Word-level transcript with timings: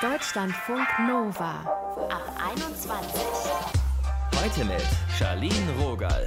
Deutschlandfunk 0.00 0.86
Nova 1.08 1.58
ab 2.08 2.32
21. 2.52 3.20
Heute 4.40 4.64
mit 4.64 4.86
Charlene 5.18 5.72
Rogal. 5.80 6.24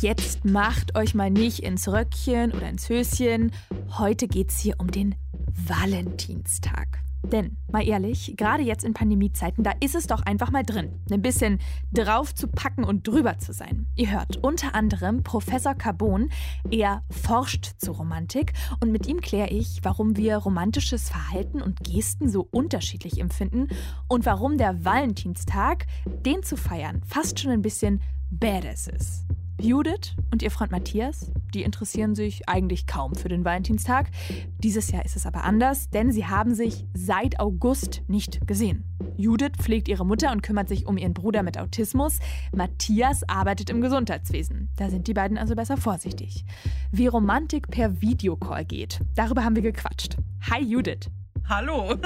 Jetzt 0.00 0.46
macht 0.46 0.96
euch 0.96 1.14
mal 1.14 1.30
nicht 1.30 1.58
ins 1.58 1.86
Röckchen 1.86 2.52
oder 2.52 2.66
ins 2.66 2.88
Höschen. 2.88 3.52
Heute 3.98 4.26
geht's 4.26 4.58
hier 4.58 4.76
um 4.78 4.90
den 4.90 5.14
Valentinstag. 5.52 7.02
Denn, 7.24 7.56
mal 7.70 7.86
ehrlich, 7.86 8.34
gerade 8.36 8.62
jetzt 8.62 8.84
in 8.84 8.94
Pandemiezeiten, 8.94 9.62
da 9.62 9.72
ist 9.80 9.94
es 9.94 10.06
doch 10.06 10.22
einfach 10.22 10.50
mal 10.50 10.64
drin, 10.64 11.00
ein 11.10 11.22
bisschen 11.22 11.60
drauf 11.92 12.34
zu 12.34 12.48
packen 12.48 12.84
und 12.84 13.06
drüber 13.06 13.38
zu 13.38 13.52
sein. 13.52 13.86
Ihr 13.94 14.10
hört 14.10 14.38
unter 14.38 14.74
anderem 14.74 15.22
Professor 15.22 15.74
Carbon, 15.74 16.30
er 16.70 17.02
forscht 17.10 17.72
zu 17.78 17.92
Romantik 17.92 18.52
und 18.80 18.90
mit 18.90 19.06
ihm 19.06 19.20
kläre 19.20 19.50
ich, 19.50 19.80
warum 19.82 20.16
wir 20.16 20.36
romantisches 20.36 21.08
Verhalten 21.08 21.62
und 21.62 21.84
Gesten 21.84 22.28
so 22.28 22.46
unterschiedlich 22.50 23.20
empfinden 23.20 23.68
und 24.08 24.26
warum 24.26 24.58
der 24.58 24.84
Valentinstag, 24.84 25.86
den 26.26 26.42
zu 26.42 26.56
feiern, 26.56 27.02
fast 27.06 27.38
schon 27.38 27.52
ein 27.52 27.62
bisschen 27.62 28.02
badass 28.30 28.88
ist. 28.88 29.24
Judith 29.60 30.16
und 30.32 30.42
ihr 30.42 30.50
Freund 30.50 30.72
Matthias, 30.72 31.30
die 31.54 31.62
interessieren 31.62 32.14
sich 32.14 32.48
eigentlich 32.48 32.86
kaum 32.86 33.14
für 33.14 33.28
den 33.28 33.44
Valentinstag. 33.44 34.10
Dieses 34.58 34.90
Jahr 34.90 35.04
ist 35.04 35.16
es 35.16 35.26
aber 35.26 35.44
anders, 35.44 35.90
denn 35.90 36.12
sie 36.12 36.26
haben 36.26 36.54
sich 36.54 36.86
seit 36.94 37.40
August 37.40 38.02
nicht 38.08 38.46
gesehen. 38.46 38.84
Judith 39.16 39.52
pflegt 39.58 39.88
ihre 39.88 40.06
Mutter 40.06 40.32
und 40.32 40.42
kümmert 40.42 40.68
sich 40.68 40.86
um 40.86 40.96
ihren 40.96 41.14
Bruder 41.14 41.42
mit 41.42 41.58
Autismus. 41.58 42.18
Matthias 42.54 43.28
arbeitet 43.28 43.70
im 43.70 43.80
Gesundheitswesen. 43.80 44.68
Da 44.76 44.90
sind 44.90 45.06
die 45.06 45.14
beiden 45.14 45.38
also 45.38 45.54
besser 45.54 45.76
vorsichtig. 45.76 46.44
Wie 46.90 47.06
Romantik 47.06 47.68
per 47.68 48.00
Videocall 48.00 48.64
geht, 48.64 49.00
darüber 49.14 49.44
haben 49.44 49.56
wir 49.56 49.62
gequatscht. 49.62 50.16
Hi 50.50 50.62
Judith. 50.62 51.10
Hallo. 51.48 51.96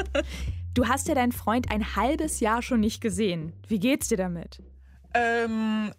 Du 0.77 0.87
hast 0.87 1.09
ja 1.09 1.15
deinen 1.15 1.33
Freund 1.33 1.71
ein 1.71 1.97
halbes 1.97 2.41
Jahr 2.41 2.61
schon 2.61 2.81
nicht 2.81 3.01
gesehen. 3.01 3.55
Wie 3.67 3.79
geht's 3.79 4.09
dir 4.09 4.19
damit? 4.19 4.63
Ähm, 5.15 5.91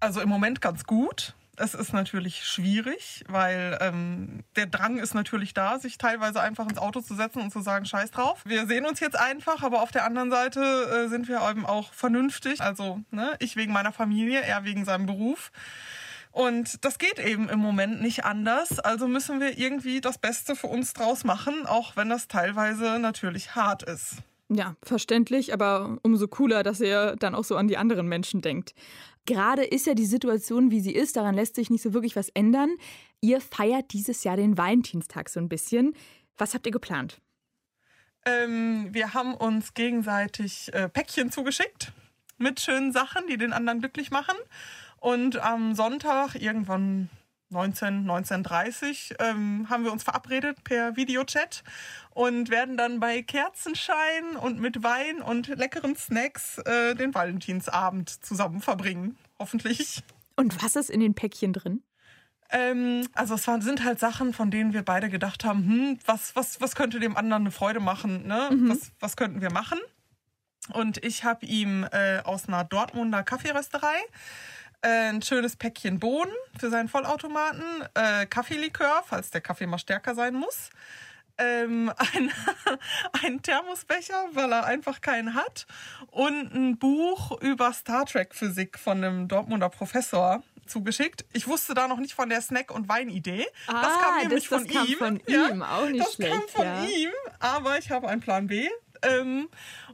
also 0.00 0.20
im 0.20 0.28
Moment 0.28 0.60
ganz 0.60 0.84
gut. 0.84 1.34
Es 1.58 1.74
ist 1.74 1.92
natürlich 1.92 2.44
schwierig, 2.44 3.24
weil 3.28 3.78
ähm, 3.80 4.44
der 4.56 4.66
Drang 4.66 4.98
ist 4.98 5.14
natürlich 5.14 5.54
da, 5.54 5.78
sich 5.78 5.98
teilweise 5.98 6.40
einfach 6.40 6.68
ins 6.68 6.78
Auto 6.78 7.00
zu 7.00 7.14
setzen 7.14 7.40
und 7.42 7.52
zu 7.52 7.60
sagen, 7.60 7.84
scheiß 7.84 8.10
drauf. 8.10 8.42
Wir 8.44 8.66
sehen 8.66 8.86
uns 8.86 9.00
jetzt 9.00 9.18
einfach, 9.18 9.62
aber 9.62 9.82
auf 9.82 9.90
der 9.90 10.04
anderen 10.04 10.30
Seite 10.30 10.60
äh, 10.60 11.08
sind 11.08 11.28
wir 11.28 11.40
eben 11.48 11.66
auch 11.66 11.92
vernünftig. 11.92 12.60
Also 12.60 13.00
ne, 13.10 13.34
ich 13.40 13.56
wegen 13.56 13.72
meiner 13.72 13.92
Familie, 13.92 14.40
er 14.40 14.64
wegen 14.64 14.84
seinem 14.84 15.06
Beruf. 15.06 15.50
Und 16.30 16.84
das 16.84 16.98
geht 16.98 17.18
eben 17.18 17.48
im 17.48 17.58
Moment 17.58 18.00
nicht 18.00 18.24
anders. 18.24 18.78
Also 18.78 19.08
müssen 19.08 19.40
wir 19.40 19.58
irgendwie 19.58 20.00
das 20.00 20.18
Beste 20.18 20.54
für 20.54 20.68
uns 20.68 20.92
draus 20.92 21.24
machen, 21.24 21.66
auch 21.66 21.96
wenn 21.96 22.08
das 22.08 22.28
teilweise 22.28 22.98
natürlich 22.98 23.54
hart 23.54 23.82
ist. 23.82 24.16
Ja, 24.50 24.76
verständlich, 24.82 25.52
aber 25.52 25.98
umso 26.02 26.26
cooler, 26.26 26.62
dass 26.62 26.80
ihr 26.80 27.16
dann 27.18 27.34
auch 27.34 27.44
so 27.44 27.56
an 27.56 27.68
die 27.68 27.76
anderen 27.76 28.08
Menschen 28.08 28.40
denkt. 28.40 28.74
Gerade 29.28 29.62
ist 29.62 29.86
ja 29.86 29.92
die 29.92 30.06
Situation, 30.06 30.70
wie 30.70 30.80
sie 30.80 30.94
ist, 30.94 31.16
daran 31.16 31.34
lässt 31.34 31.54
sich 31.54 31.68
nicht 31.68 31.82
so 31.82 31.92
wirklich 31.92 32.16
was 32.16 32.30
ändern. 32.30 32.70
Ihr 33.20 33.42
feiert 33.42 33.92
dieses 33.92 34.24
Jahr 34.24 34.38
den 34.38 34.56
Valentinstag 34.56 35.28
so 35.28 35.38
ein 35.38 35.50
bisschen. 35.50 35.94
Was 36.38 36.54
habt 36.54 36.64
ihr 36.64 36.72
geplant? 36.72 37.20
Ähm, 38.24 38.88
wir 38.90 39.12
haben 39.12 39.34
uns 39.34 39.74
gegenseitig 39.74 40.72
äh, 40.72 40.88
Päckchen 40.88 41.30
zugeschickt 41.30 41.92
mit 42.38 42.58
schönen 42.60 42.90
Sachen, 42.90 43.26
die 43.26 43.36
den 43.36 43.52
anderen 43.52 43.80
glücklich 43.80 44.10
machen. 44.10 44.36
Und 44.96 45.36
am 45.36 45.74
Sonntag, 45.74 46.34
irgendwann 46.34 47.10
19, 47.50 48.06
19.30 48.06 49.14
ähm, 49.20 49.66
haben 49.70 49.84
wir 49.84 49.92
uns 49.92 50.02
verabredet 50.02 50.62
per 50.64 50.96
Videochat 50.96 51.62
und 52.10 52.50
werden 52.50 52.76
dann 52.76 53.00
bei 53.00 53.22
Kerzenschein 53.22 54.36
und 54.40 54.60
mit 54.60 54.82
Wein 54.82 55.22
und 55.22 55.48
leckeren 55.48 55.96
Snacks 55.96 56.58
äh, 56.58 56.94
den 56.94 57.14
Valentinsabend 57.14 58.10
zusammen 58.24 58.60
verbringen. 58.60 59.16
Hoffentlich. 59.38 60.02
Und 60.36 60.62
was 60.62 60.76
ist 60.76 60.90
in 60.90 61.00
den 61.00 61.14
Päckchen 61.14 61.52
drin? 61.52 61.82
Ähm, 62.50 63.06
also 63.14 63.34
es 63.34 63.46
waren, 63.46 63.60
sind 63.60 63.84
halt 63.84 63.98
Sachen, 63.98 64.32
von 64.32 64.50
denen 64.50 64.72
wir 64.72 64.82
beide 64.82 65.08
gedacht 65.08 65.44
haben, 65.44 65.64
hm, 65.64 65.98
was, 66.06 66.34
was, 66.36 66.60
was 66.60 66.74
könnte 66.74 67.00
dem 67.00 67.16
anderen 67.16 67.44
eine 67.44 67.50
Freude 67.50 67.80
machen? 67.80 68.26
Ne? 68.26 68.48
Mhm. 68.50 68.70
Was, 68.70 68.92
was 69.00 69.16
könnten 69.16 69.40
wir 69.40 69.52
machen? 69.52 69.78
Und 70.72 71.02
ich 71.04 71.24
habe 71.24 71.46
ihm 71.46 71.86
äh, 71.92 72.20
aus 72.24 72.48
einer 72.48 72.64
Dortmunder 72.64 73.22
Kaffeerösterei 73.22 73.96
äh, 74.82 75.10
ein 75.10 75.22
schönes 75.22 75.56
Päckchen 75.56 75.98
Bohnen 75.98 76.32
für 76.58 76.70
seinen 76.70 76.88
Vollautomaten, 76.88 77.64
äh, 77.94 78.26
Kaffeelikör, 78.26 79.02
falls 79.06 79.30
der 79.30 79.40
Kaffee 79.40 79.66
mal 79.66 79.78
stärker 79.78 80.14
sein 80.14 80.34
muss, 80.34 80.70
ähm, 81.38 81.92
ein, 82.14 82.30
ein 83.22 83.42
Thermosbecher, 83.42 84.28
weil 84.32 84.52
er 84.52 84.66
einfach 84.66 85.00
keinen 85.00 85.34
hat 85.34 85.66
und 86.10 86.54
ein 86.54 86.78
Buch 86.78 87.40
über 87.40 87.72
Star 87.72 88.04
Trek 88.04 88.34
Physik 88.34 88.78
von 88.78 89.02
einem 89.02 89.28
Dortmunder 89.28 89.68
Professor 89.68 90.42
zugeschickt. 90.66 91.24
Ich 91.32 91.48
wusste 91.48 91.74
da 91.74 91.88
noch 91.88 91.98
nicht 91.98 92.14
von 92.14 92.28
der 92.28 92.40
Snack- 92.40 92.70
und 92.70 92.88
Weinidee. 92.88 93.46
Ah, 93.66 93.82
das 93.82 93.98
kam 93.98 94.18
nämlich 94.18 94.48
das, 94.48 94.64
das 94.64 94.72
von 94.72 94.76
kam 94.76 94.86
ihm. 94.86 94.98
von 94.98 95.22
ja, 95.26 95.48
ihm, 95.48 95.62
auch 95.62 95.88
nicht 95.88 96.04
das 96.04 96.14
schlecht. 96.14 96.32
Das 96.32 96.52
kam 96.52 96.64
von 96.64 96.66
ja. 96.66 96.84
ihm, 96.84 97.10
aber 97.38 97.78
ich 97.78 97.90
habe 97.90 98.08
einen 98.08 98.20
Plan 98.20 98.46
B. 98.46 98.68
Ähm, 99.02 99.48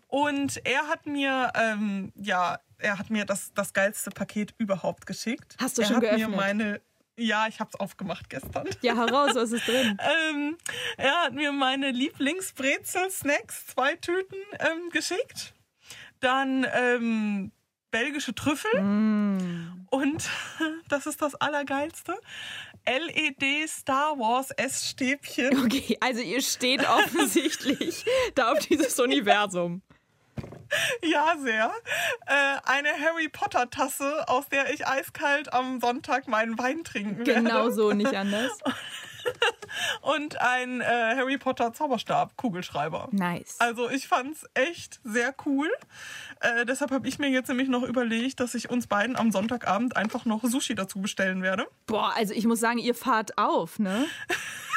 und 0.09 0.65
er 0.65 0.89
hat 0.89 1.06
mir 1.06 1.53
ähm, 1.55 2.12
ja 2.16 2.59
er 2.78 2.98
hat 2.98 3.10
mir 3.10 3.24
das, 3.24 3.52
das 3.54 3.72
geilste 3.72 4.10
Paket 4.10 4.54
überhaupt 4.58 5.06
geschickt. 5.06 5.56
Hast 5.60 5.78
du 5.78 5.82
er 5.82 5.88
schon 5.88 5.96
hat 5.96 6.02
geöffnet? 6.02 6.30
Mir 6.30 6.36
meine, 6.36 6.80
ja, 7.16 7.46
ich 7.46 7.60
habe 7.60 7.70
es 7.72 7.78
aufgemacht 7.78 8.28
gestern. 8.28 8.68
Ja, 8.82 8.96
heraus, 8.96 9.34
was 9.34 9.52
ist 9.52 9.66
drin? 9.68 9.98
ähm, 10.30 10.56
er 10.96 11.12
hat 11.22 11.32
mir 11.32 11.52
meine 11.52 11.90
Lieblingsbrezel-Snacks, 11.90 13.66
zwei 13.68 13.94
Tüten, 13.96 14.38
ähm, 14.58 14.90
geschickt. 14.90 15.54
Dann 16.20 16.66
ähm, 16.72 17.52
belgische 17.90 18.34
Trüffel. 18.34 18.80
Mm. 18.80 19.86
Und 19.91 20.28
das 20.88 21.06
ist 21.06 21.22
das 21.22 21.36
Allergeilste. 21.36 22.14
LED 22.86 23.68
Star 23.68 24.18
Wars 24.18 24.50
S-Stäbchen. 24.50 25.64
Okay, 25.64 25.96
also 26.00 26.20
ihr 26.20 26.42
steht 26.42 26.86
offensichtlich 26.88 28.04
da 28.34 28.52
auf 28.52 28.58
dieses 28.58 28.98
Universum. 28.98 29.82
Ja, 31.04 31.36
sehr. 31.40 31.72
Äh, 32.26 32.58
eine 32.64 32.88
Harry 32.90 33.28
Potter 33.28 33.68
Tasse, 33.70 34.28
aus 34.28 34.48
der 34.48 34.72
ich 34.72 34.86
eiskalt 34.86 35.52
am 35.52 35.80
Sonntag 35.80 36.28
meinen 36.28 36.58
Wein 36.58 36.84
trinken 36.84 37.18
werde. 37.18 37.42
Genau 37.42 37.70
so, 37.70 37.92
nicht 37.92 38.14
anders. 38.14 38.58
Und 40.02 40.40
ein 40.40 40.80
äh, 40.80 40.84
Harry 40.84 41.38
Potter 41.38 41.72
Zauberstab 41.72 42.36
Kugelschreiber. 42.36 43.08
Nice. 43.10 43.56
Also 43.58 43.90
ich 43.90 44.06
fand's 44.06 44.44
echt 44.54 45.00
sehr 45.02 45.34
cool. 45.46 45.70
Äh, 46.40 46.66
deshalb 46.66 46.91
habe 46.91 47.08
ich 47.08 47.18
mir 47.18 47.28
jetzt 47.30 47.48
nämlich 47.48 47.68
noch 47.68 47.82
überlegt, 47.82 48.41
dass 48.41 48.54
ich 48.54 48.70
uns 48.70 48.86
beiden 48.86 49.16
am 49.16 49.32
Sonntagabend 49.32 49.96
einfach 49.96 50.26
noch 50.26 50.44
Sushi 50.44 50.74
dazu 50.74 51.00
bestellen 51.00 51.42
werde. 51.42 51.66
Boah, 51.86 52.12
also 52.14 52.34
ich 52.34 52.46
muss 52.46 52.60
sagen, 52.60 52.78
ihr 52.78 52.94
fahrt 52.94 53.38
auf, 53.38 53.78
ne? 53.78 54.06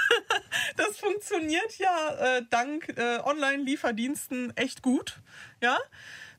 funktioniert 1.17 1.79
ja 1.79 2.37
äh, 2.37 2.43
dank 2.49 2.89
äh, 2.95 3.19
Online-Lieferdiensten 3.23 4.55
echt 4.55 4.83
gut. 4.83 5.19
Ja, 5.61 5.79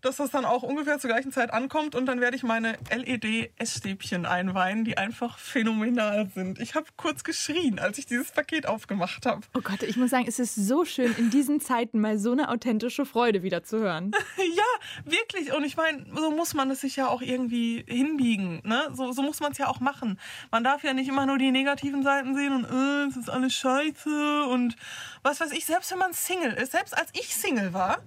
dass 0.01 0.17
das 0.17 0.31
dann 0.31 0.45
auch 0.45 0.63
ungefähr 0.63 0.99
zur 0.99 1.11
gleichen 1.11 1.33
Zeit 1.33 1.53
ankommt 1.53 1.95
und 1.95 2.07
dann 2.07 2.21
werde 2.21 2.37
ich 2.37 2.43
meine 2.43 2.79
LED-Essstäbchen 2.91 4.27
einweihen, 4.27 4.85
die 4.85 4.97
einfach 4.97 5.39
phänomenal 5.39 6.31
sind. 6.35 6.61
Ich 6.61 6.75
habe 6.75 6.87
kurz 6.97 7.25
geschrien, 7.25 7.79
als 7.79 7.99
ich 7.99 8.07
dieses 8.07 8.31
Paket 8.31 8.67
aufgemacht 8.67 9.27
habe. 9.27 9.43
Oh 9.57 9.61
Gott, 9.61 9.83
ich 9.83 9.97
muss 9.97 10.11
sagen, 10.11 10.27
es 10.29 10.39
ist 10.39 10.55
so 10.55 10.85
schön, 10.85 11.15
in 11.17 11.31
diesen 11.31 11.61
Zeiten 11.61 12.01
mal 12.01 12.19
so 12.19 12.33
eine 12.33 12.49
authentische 12.49 13.07
Freude 13.07 13.43
wieder 13.43 13.65
zu 13.65 13.79
hören. 13.79 14.13
ja, 14.37 15.11
wirklich. 15.11 15.53
Und 15.53 15.65
ich 15.65 15.77
meine, 15.77 16.07
so 16.15 16.31
muss 16.31 16.55
man 16.55 16.71
es 16.71 16.81
sich 16.81 16.97
ja 16.97 17.09
auch 17.09 17.23
irgendwie 17.23 17.85
hinbiegen. 17.87 18.61
Ne? 18.65 18.89
So, 18.93 19.13
so 19.13 19.23
muss 19.23 19.41
man 19.41 19.53
es 19.53 19.59
ja 19.59 19.69
auch 19.69 19.81
machen. 19.81 20.19
Man 20.51 20.65
darf 20.65 20.85
ja 20.85 20.93
nicht 20.93 21.09
immer 21.09 21.27
nur 21.27 21.39
die 21.39 21.51
negativen 21.51 22.03
Seiten 22.03 22.35
sehen 22.35 22.53
und 22.53 22.65
äh, 22.65 23.09
es 23.09 23.17
ist 23.17 23.31
alles 23.31 23.55
scheiße 23.55 24.45
und 24.47 24.77
was 25.23 25.41
weiß 25.41 25.53
ich. 25.53 25.67
Selbst 25.67 25.91
wenn 25.91 25.99
man 25.99 26.13
Single 26.13 26.53
ist, 26.53 26.73
selbst 26.73 26.97
als 26.97 27.11
ich 27.13 27.35
Single 27.35 27.73
war, 27.73 27.99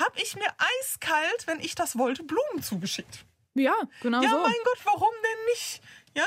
habe 0.00 0.18
ich 0.20 0.34
mir 0.34 0.48
eiskalt, 0.58 1.46
wenn 1.46 1.60
ich 1.60 1.74
das 1.74 1.96
wollte, 1.96 2.22
Blumen 2.24 2.62
zugeschickt. 2.62 3.24
Ja, 3.54 3.74
genau 4.00 4.22
ja, 4.22 4.30
so. 4.30 4.36
Ja, 4.36 4.42
mein 4.42 4.54
Gott, 4.64 4.78
warum 4.84 5.10
denn 5.22 5.44
nicht? 5.52 5.80
Ja? 6.16 6.26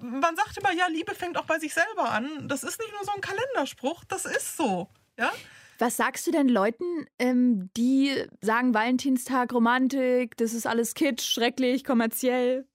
Man 0.00 0.36
sagt 0.36 0.56
immer, 0.56 0.72
ja, 0.72 0.86
Liebe 0.88 1.14
fängt 1.14 1.36
auch 1.36 1.44
bei 1.44 1.58
sich 1.58 1.74
selber 1.74 2.10
an. 2.10 2.48
Das 2.48 2.62
ist 2.62 2.78
nicht 2.80 2.92
nur 2.92 3.04
so 3.04 3.12
ein 3.12 3.20
Kalenderspruch, 3.20 4.04
das 4.04 4.24
ist 4.24 4.56
so. 4.56 4.88
Ja? 5.18 5.32
Was 5.78 5.96
sagst 5.96 6.26
du 6.26 6.30
denn 6.30 6.48
Leuten, 6.48 7.06
ähm, 7.18 7.70
die 7.76 8.26
sagen 8.40 8.74
Valentinstag, 8.74 9.52
Romantik, 9.52 10.36
das 10.36 10.52
ist 10.52 10.66
alles 10.66 10.94
kitsch, 10.94 11.22
schrecklich, 11.22 11.84
kommerziell? 11.84 12.66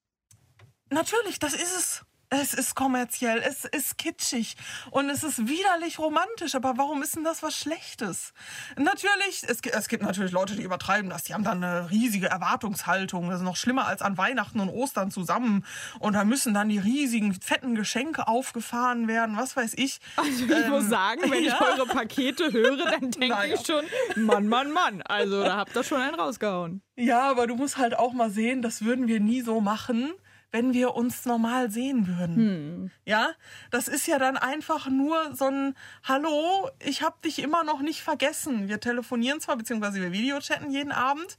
Natürlich, 0.90 1.40
das 1.40 1.54
ist 1.54 1.78
es. 1.78 2.05
Es 2.30 2.54
ist 2.54 2.76
kommerziell, 2.76 3.42
es 3.46 3.66
ist 3.66 3.98
kitschig 3.98 4.56
und 4.92 5.10
es 5.10 5.24
ist 5.24 5.48
widerlich 5.48 6.00
romantisch. 6.00 6.56
Aber 6.56 6.74
warum 6.78 7.04
ist 7.04 7.16
denn 7.16 7.24
das 7.24 7.44
was 7.44 7.56
Schlechtes? 7.56 8.34
Natürlich, 8.78 9.44
es, 9.48 9.60
es 9.62 9.88
gibt 9.88 10.04
natürlich 10.04 10.32
Leute, 10.32 10.56
die 10.56 10.64
übertreiben 10.64 11.10
das. 11.10 11.24
Die 11.24 11.34
haben 11.34 11.44
dann 11.44 11.64
eine 11.64 11.92
riesige 11.92 12.28
Erwartungshaltung. 12.28 13.30
Das 13.30 13.40
ist 13.40 13.46
noch 13.46 13.56
schlimmer 13.56 13.86
als 13.88 14.02
an 14.02 14.18
Weihnachten 14.18 14.60
und 14.60 14.70
Ostern 14.70 15.12
zusammen. 15.12 15.66
Und 16.00 16.14
da 16.14 16.26
müssen 16.26 16.54
dann 16.54 16.70
die 16.70 16.80
riesigen, 16.80 17.34
fetten 17.34 17.76
Geschenke 17.76 18.28
aufgefahren 18.28 19.08
werden, 19.08 19.38
was 19.38 19.56
weiß 19.56 19.74
ich. 19.76 20.00
Also 20.16 20.46
ich 20.46 20.52
ähm, 20.52 20.70
muss 20.72 20.90
sagen, 20.90 21.30
wenn 21.30 21.44
ja. 21.44 21.56
ich 21.56 21.62
eure 21.62 21.86
Pakete 21.86 22.52
höre, 22.52 22.78
dann 22.78 23.12
denke 23.12 23.28
naja. 23.30 23.56
ich 23.56 23.66
schon, 23.66 23.86
Mann, 24.16 24.48
Mann, 24.48 24.72
Mann. 24.72 25.02
Also 25.04 25.44
da 25.44 25.58
habt 25.58 25.76
ihr 25.76 25.84
schon 25.84 26.02
einen 26.02 26.16
rausgehauen. 26.16 26.82
Ja, 26.96 27.30
aber 27.30 27.46
du 27.46 27.56
musst 27.56 27.78
halt 27.78 27.98
auch 27.98 28.14
mal 28.14 28.30
sehen, 28.30 28.62
das 28.62 28.84
würden 28.84 29.08
wir 29.08 29.20
nie 29.20 29.42
so 29.42 29.62
machen 29.62 30.14
wenn 30.56 30.74
wir 30.74 30.96
uns 30.96 31.26
normal 31.26 31.70
sehen 31.70 32.08
würden. 32.08 32.36
Hm. 32.38 32.92
Ja, 33.04 33.32
das 33.72 33.90
ist 33.90 34.08
ja 34.08 34.20
dann 34.20 34.38
einfach 34.38 34.88
nur 34.88 35.36
so 35.36 35.48
ein 35.48 35.76
Hallo, 36.06 36.70
ich 36.80 37.02
habe 37.02 37.18
dich 37.26 37.40
immer 37.40 37.66
noch 37.66 37.82
nicht 37.82 38.02
vergessen. 38.02 38.70
Wir 38.70 38.80
telefonieren 38.80 39.42
zwar 39.42 39.58
beziehungsweise 39.58 40.00
wir 40.00 40.14
Videochatten 40.14 40.72
jeden 40.72 40.94
Abend, 40.94 41.38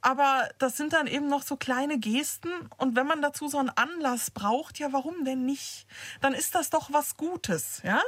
aber 0.00 0.48
das 0.58 0.78
sind 0.78 0.94
dann 0.94 1.06
eben 1.08 1.28
noch 1.28 1.42
so 1.42 1.58
kleine 1.58 1.98
Gesten 1.98 2.48
und 2.78 2.96
wenn 2.96 3.06
man 3.06 3.20
dazu 3.20 3.48
so 3.48 3.58
einen 3.58 3.68
Anlass 3.68 4.30
braucht, 4.30 4.78
ja, 4.78 4.94
warum 4.94 5.26
denn 5.26 5.44
nicht? 5.44 5.86
Dann 6.22 6.32
ist 6.32 6.54
das 6.54 6.70
doch 6.70 6.90
was 6.90 7.18
Gutes, 7.18 7.82
ja? 7.84 8.00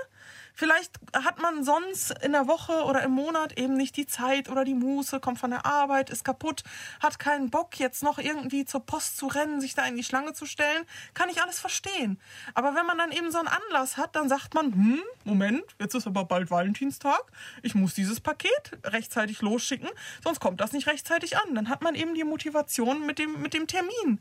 Vielleicht 0.58 0.92
hat 1.12 1.38
man 1.38 1.64
sonst 1.64 2.12
in 2.24 2.32
der 2.32 2.48
Woche 2.48 2.84
oder 2.84 3.02
im 3.02 3.12
Monat 3.12 3.58
eben 3.58 3.76
nicht 3.76 3.94
die 3.98 4.06
Zeit 4.06 4.48
oder 4.48 4.64
die 4.64 4.74
Muße, 4.74 5.20
kommt 5.20 5.38
von 5.38 5.50
der 5.50 5.66
Arbeit, 5.66 6.08
ist 6.08 6.24
kaputt, 6.24 6.62
hat 7.02 7.18
keinen 7.18 7.50
Bock, 7.50 7.78
jetzt 7.78 8.02
noch 8.02 8.18
irgendwie 8.18 8.64
zur 8.64 8.80
Post 8.80 9.18
zu 9.18 9.26
rennen, 9.26 9.60
sich 9.60 9.74
da 9.74 9.86
in 9.86 9.96
die 9.96 10.02
Schlange 10.02 10.32
zu 10.32 10.46
stellen. 10.46 10.84
Kann 11.12 11.28
ich 11.28 11.42
alles 11.42 11.60
verstehen. 11.60 12.18
Aber 12.54 12.74
wenn 12.74 12.86
man 12.86 12.96
dann 12.96 13.12
eben 13.12 13.30
so 13.30 13.38
einen 13.38 13.48
Anlass 13.48 13.98
hat, 13.98 14.16
dann 14.16 14.30
sagt 14.30 14.54
man, 14.54 14.72
hm, 14.72 15.02
Moment, 15.24 15.62
jetzt 15.78 15.94
ist 15.94 16.06
aber 16.06 16.24
bald 16.24 16.50
Valentinstag. 16.50 17.22
Ich 17.62 17.74
muss 17.74 17.92
dieses 17.92 18.20
Paket 18.20 18.78
rechtzeitig 18.82 19.42
losschicken, 19.42 19.90
sonst 20.24 20.40
kommt 20.40 20.62
das 20.62 20.72
nicht 20.72 20.86
rechtzeitig 20.86 21.36
an. 21.36 21.54
Dann 21.54 21.68
hat 21.68 21.82
man 21.82 21.94
eben 21.94 22.14
die 22.14 22.24
Motivation 22.24 23.04
mit 23.04 23.18
dem, 23.18 23.42
mit 23.42 23.52
dem 23.52 23.66
Termin. 23.66 24.20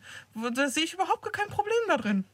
Da 0.53 0.67
sehe 0.67 0.83
ich 0.83 0.95
überhaupt 0.95 1.31
kein 1.31 1.47
Problem 1.47 1.79
da 1.87 1.95
drin. 1.95 2.25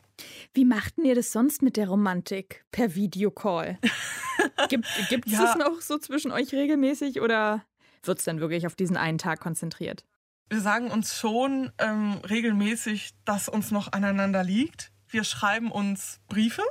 Wie 0.54 0.66
machten 0.66 1.06
ihr 1.06 1.16
das 1.16 1.32
sonst 1.32 1.62
mit 1.62 1.78
der 1.78 1.88
Romantik 1.88 2.66
per 2.72 2.96
Videocall? 2.96 3.78
Gibt 4.70 5.28
es 5.28 5.32
ja. 5.32 5.56
noch 5.58 5.82
so 5.82 5.98
zwischen 5.98 6.32
euch 6.32 6.52
regelmäßig 6.54 7.22
oder 7.22 7.64
wird 8.04 8.20
es 8.20 8.26
dann 8.26 8.40
wirklich 8.40 8.66
auf 8.66 8.76
diesen 8.76 8.98
einen 8.98 9.18
Tag 9.18 9.40
konzentriert? 9.40 10.04
Wir 10.50 10.60
sagen 10.60 10.92
uns 10.92 11.16
schon 11.16 11.72
ähm, 11.78 12.20
regelmäßig, 12.30 13.12
dass 13.24 13.48
uns 13.48 13.72
noch 13.72 13.94
aneinander 13.94 14.44
liegt. 14.44 14.92
Wir 15.08 15.24
schreiben 15.24 15.72
uns 15.72 16.20
Briefe 16.28 16.64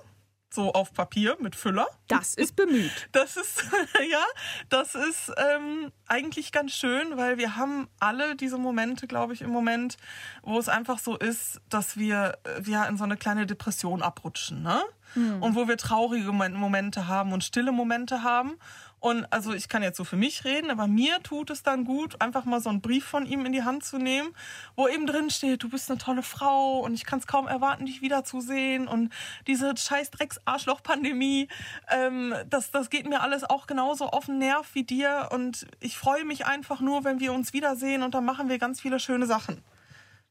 so 0.54 0.72
auf 0.72 0.92
Papier 0.92 1.36
mit 1.40 1.56
Füller. 1.56 1.86
Das 2.08 2.34
ist 2.34 2.56
bemüht. 2.56 2.90
Das 3.12 3.36
ist, 3.36 3.64
ja, 4.10 4.24
das 4.68 4.94
ist 4.94 5.32
ähm, 5.36 5.92
eigentlich 6.06 6.52
ganz 6.52 6.72
schön, 6.72 7.16
weil 7.16 7.38
wir 7.38 7.56
haben 7.56 7.88
alle 7.98 8.36
diese 8.36 8.58
Momente, 8.58 9.06
glaube 9.06 9.32
ich, 9.32 9.42
im 9.42 9.50
Moment, 9.50 9.96
wo 10.42 10.58
es 10.58 10.68
einfach 10.68 10.98
so 10.98 11.16
ist, 11.16 11.60
dass 11.68 11.96
wir, 11.96 12.38
wir 12.60 12.86
in 12.88 12.96
so 12.96 13.04
eine 13.04 13.16
kleine 13.16 13.46
Depression 13.46 14.02
abrutschen, 14.02 14.62
ne? 14.62 14.82
Hm. 15.14 15.42
Und 15.42 15.56
wo 15.56 15.66
wir 15.66 15.76
traurige 15.76 16.30
Momente 16.32 17.08
haben 17.08 17.32
und 17.32 17.42
stille 17.42 17.72
Momente 17.72 18.22
haben. 18.22 18.56
Und 19.00 19.24
also 19.32 19.54
ich 19.54 19.68
kann 19.70 19.82
jetzt 19.82 19.96
so 19.96 20.04
für 20.04 20.16
mich 20.16 20.44
reden, 20.44 20.70
aber 20.70 20.86
mir 20.86 21.22
tut 21.22 21.48
es 21.48 21.62
dann 21.62 21.84
gut, 21.86 22.20
einfach 22.20 22.44
mal 22.44 22.60
so 22.60 22.68
einen 22.68 22.82
Brief 22.82 23.06
von 23.06 23.24
ihm 23.24 23.46
in 23.46 23.52
die 23.52 23.62
Hand 23.62 23.82
zu 23.82 23.96
nehmen, 23.96 24.28
wo 24.76 24.88
eben 24.88 25.06
drin 25.06 25.30
steht, 25.30 25.62
du 25.62 25.70
bist 25.70 25.90
eine 25.90 25.98
tolle 25.98 26.22
Frau 26.22 26.80
und 26.80 26.92
ich 26.92 27.06
kann 27.06 27.18
es 27.18 27.26
kaum 27.26 27.48
erwarten, 27.48 27.86
dich 27.86 28.02
wiederzusehen. 28.02 28.86
Und 28.86 29.10
diese 29.46 29.74
scheiß 29.74 30.10
Drecks-Arschloch-Pandemie, 30.10 31.48
ähm, 31.88 32.34
das, 32.50 32.70
das 32.70 32.90
geht 32.90 33.08
mir 33.08 33.22
alles 33.22 33.42
auch 33.42 33.66
genauso 33.66 34.06
auf 34.06 34.26
den 34.26 34.36
Nerv 34.36 34.68
wie 34.74 34.84
dir. 34.84 35.30
Und 35.32 35.66
ich 35.80 35.96
freue 35.96 36.26
mich 36.26 36.44
einfach 36.44 36.80
nur, 36.80 37.02
wenn 37.02 37.20
wir 37.20 37.32
uns 37.32 37.54
wiedersehen 37.54 38.02
und 38.02 38.14
dann 38.14 38.26
machen 38.26 38.50
wir 38.50 38.58
ganz 38.58 38.82
viele 38.82 39.00
schöne 39.00 39.24
Sachen. 39.24 39.62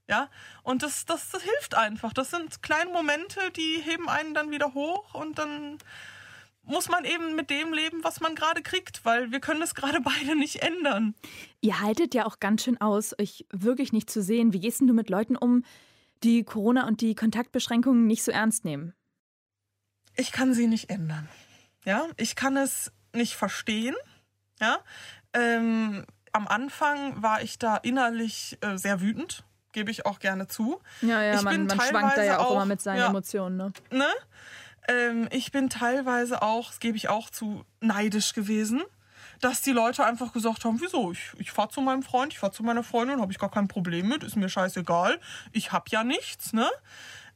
Ja, 0.08 0.28
und 0.64 0.82
das, 0.82 1.06
das, 1.06 1.30
das 1.30 1.44
hilft 1.44 1.76
einfach. 1.76 2.14
Das 2.14 2.32
sind 2.32 2.64
kleine 2.64 2.92
Momente, 2.92 3.40
die 3.56 3.80
heben 3.84 4.10
einen 4.10 4.34
dann 4.34 4.50
wieder 4.52 4.74
hoch 4.74 5.14
und 5.14 5.38
dann 5.38 5.78
muss 6.70 6.88
man 6.88 7.04
eben 7.04 7.36
mit 7.36 7.50
dem 7.50 7.74
leben, 7.74 8.04
was 8.04 8.22
man 8.22 8.36
gerade 8.36 8.62
kriegt, 8.62 9.04
weil 9.04 9.32
wir 9.32 9.40
können 9.40 9.62
es 9.62 9.76
gerade 9.76 10.00
beide 10.04 10.36
nicht 10.36 10.62
ändern. 10.62 11.16
Ihr 11.62 11.82
haltet 11.82 12.14
ja 12.14 12.26
auch 12.26 12.40
ganz 12.40 12.64
schön 12.64 12.80
aus, 12.80 13.14
euch 13.20 13.46
wirklich 13.52 13.92
nicht 13.92 14.10
zu 14.10 14.22
sehen. 14.22 14.54
Wie 14.54 14.60
gehst 14.60 14.82
du 14.82 14.94
mit 14.94 15.10
Leuten 15.10 15.36
um, 15.36 15.64
die 16.24 16.44
Corona 16.44 16.88
und 16.88 17.02
die 17.02 17.16
Kontaktbeschränkungen 17.16 18.08
nicht 18.08 18.24
so 18.24 18.32
ernst 18.32 18.66
nehmen? 18.66 18.94
Ich 20.16 20.32
kann 20.32 20.54
sie 20.54 20.68
nicht 20.68 20.90
ändern. 20.90 21.28
Ja, 21.86 22.08
ich 22.18 22.36
kann 22.36 22.58
es 22.58 22.92
nicht 23.14 23.36
verstehen. 23.36 23.96
Ja, 24.60 24.80
ähm, 25.34 26.06
am 26.34 26.48
Anfang 26.48 27.22
war 27.22 27.42
ich 27.42 27.58
da 27.58 27.78
innerlich 27.78 28.58
äh, 28.62 28.78
sehr 28.78 29.02
wütend, 29.02 29.44
gebe 29.72 29.92
ich 29.92 30.06
auch 30.06 30.20
gerne 30.20 30.48
zu. 30.48 30.80
Ja, 31.02 31.22
ja, 31.22 31.36
ich 31.36 31.42
man, 31.42 31.66
man 31.66 31.80
schwankt 31.80 32.18
da 32.18 32.24
ja 32.24 32.40
auch, 32.40 32.48
auch 32.48 32.52
immer 32.52 32.66
mit 32.66 32.82
seinen 32.82 33.00
ja, 33.00 33.08
Emotionen. 33.08 33.58
Ne? 33.58 33.74
ne? 33.92 34.08
Ähm, 34.90 35.30
ich 35.32 35.52
bin 35.52 35.70
teilweise 35.70 36.42
auch, 36.42 36.68
das 36.68 36.80
gebe 36.80 36.98
ich 36.98 37.10
auch 37.10 37.30
zu, 37.30 37.64
neidisch 37.80 38.34
gewesen, 38.34 38.82
dass 39.40 39.62
die 39.62 39.72
Leute 39.72 40.04
einfach 40.04 40.34
gesagt 40.34 40.66
haben, 40.66 40.82
wieso, 40.82 41.12
ich, 41.12 41.32
ich 41.38 41.52
fahre 41.52 41.70
zu 41.70 41.82
meinem 41.82 42.04
Freund, 42.04 42.34
ich 42.34 42.40
fahre 42.40 42.52
zu 42.52 42.64
meiner 42.64 42.84
Freundin, 42.84 43.22
habe 43.22 43.32
ich 43.32 43.40
gar 43.40 43.52
kein 43.52 43.68
Problem 43.68 44.10
mit, 44.10 44.24
ist 44.24 44.36
mir 44.36 44.50
scheißegal, 44.50 45.20
ich 45.52 45.72
habe 45.72 45.86
ja 45.90 46.04
nichts, 46.04 46.54
ne? 46.54 46.68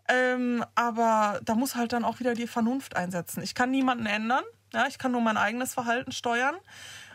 Ähm, 0.09 0.65
aber 0.75 1.39
da 1.45 1.55
muss 1.55 1.75
halt 1.75 1.93
dann 1.93 2.03
auch 2.03 2.19
wieder 2.19 2.33
die 2.33 2.47
Vernunft 2.47 2.97
einsetzen. 2.97 3.41
Ich 3.41 3.55
kann 3.55 3.71
niemanden 3.71 4.05
ändern, 4.05 4.43
ja, 4.73 4.87
ich 4.87 4.97
kann 4.97 5.13
nur 5.13 5.21
mein 5.21 5.37
eigenes 5.37 5.73
Verhalten 5.73 6.11
steuern. 6.11 6.55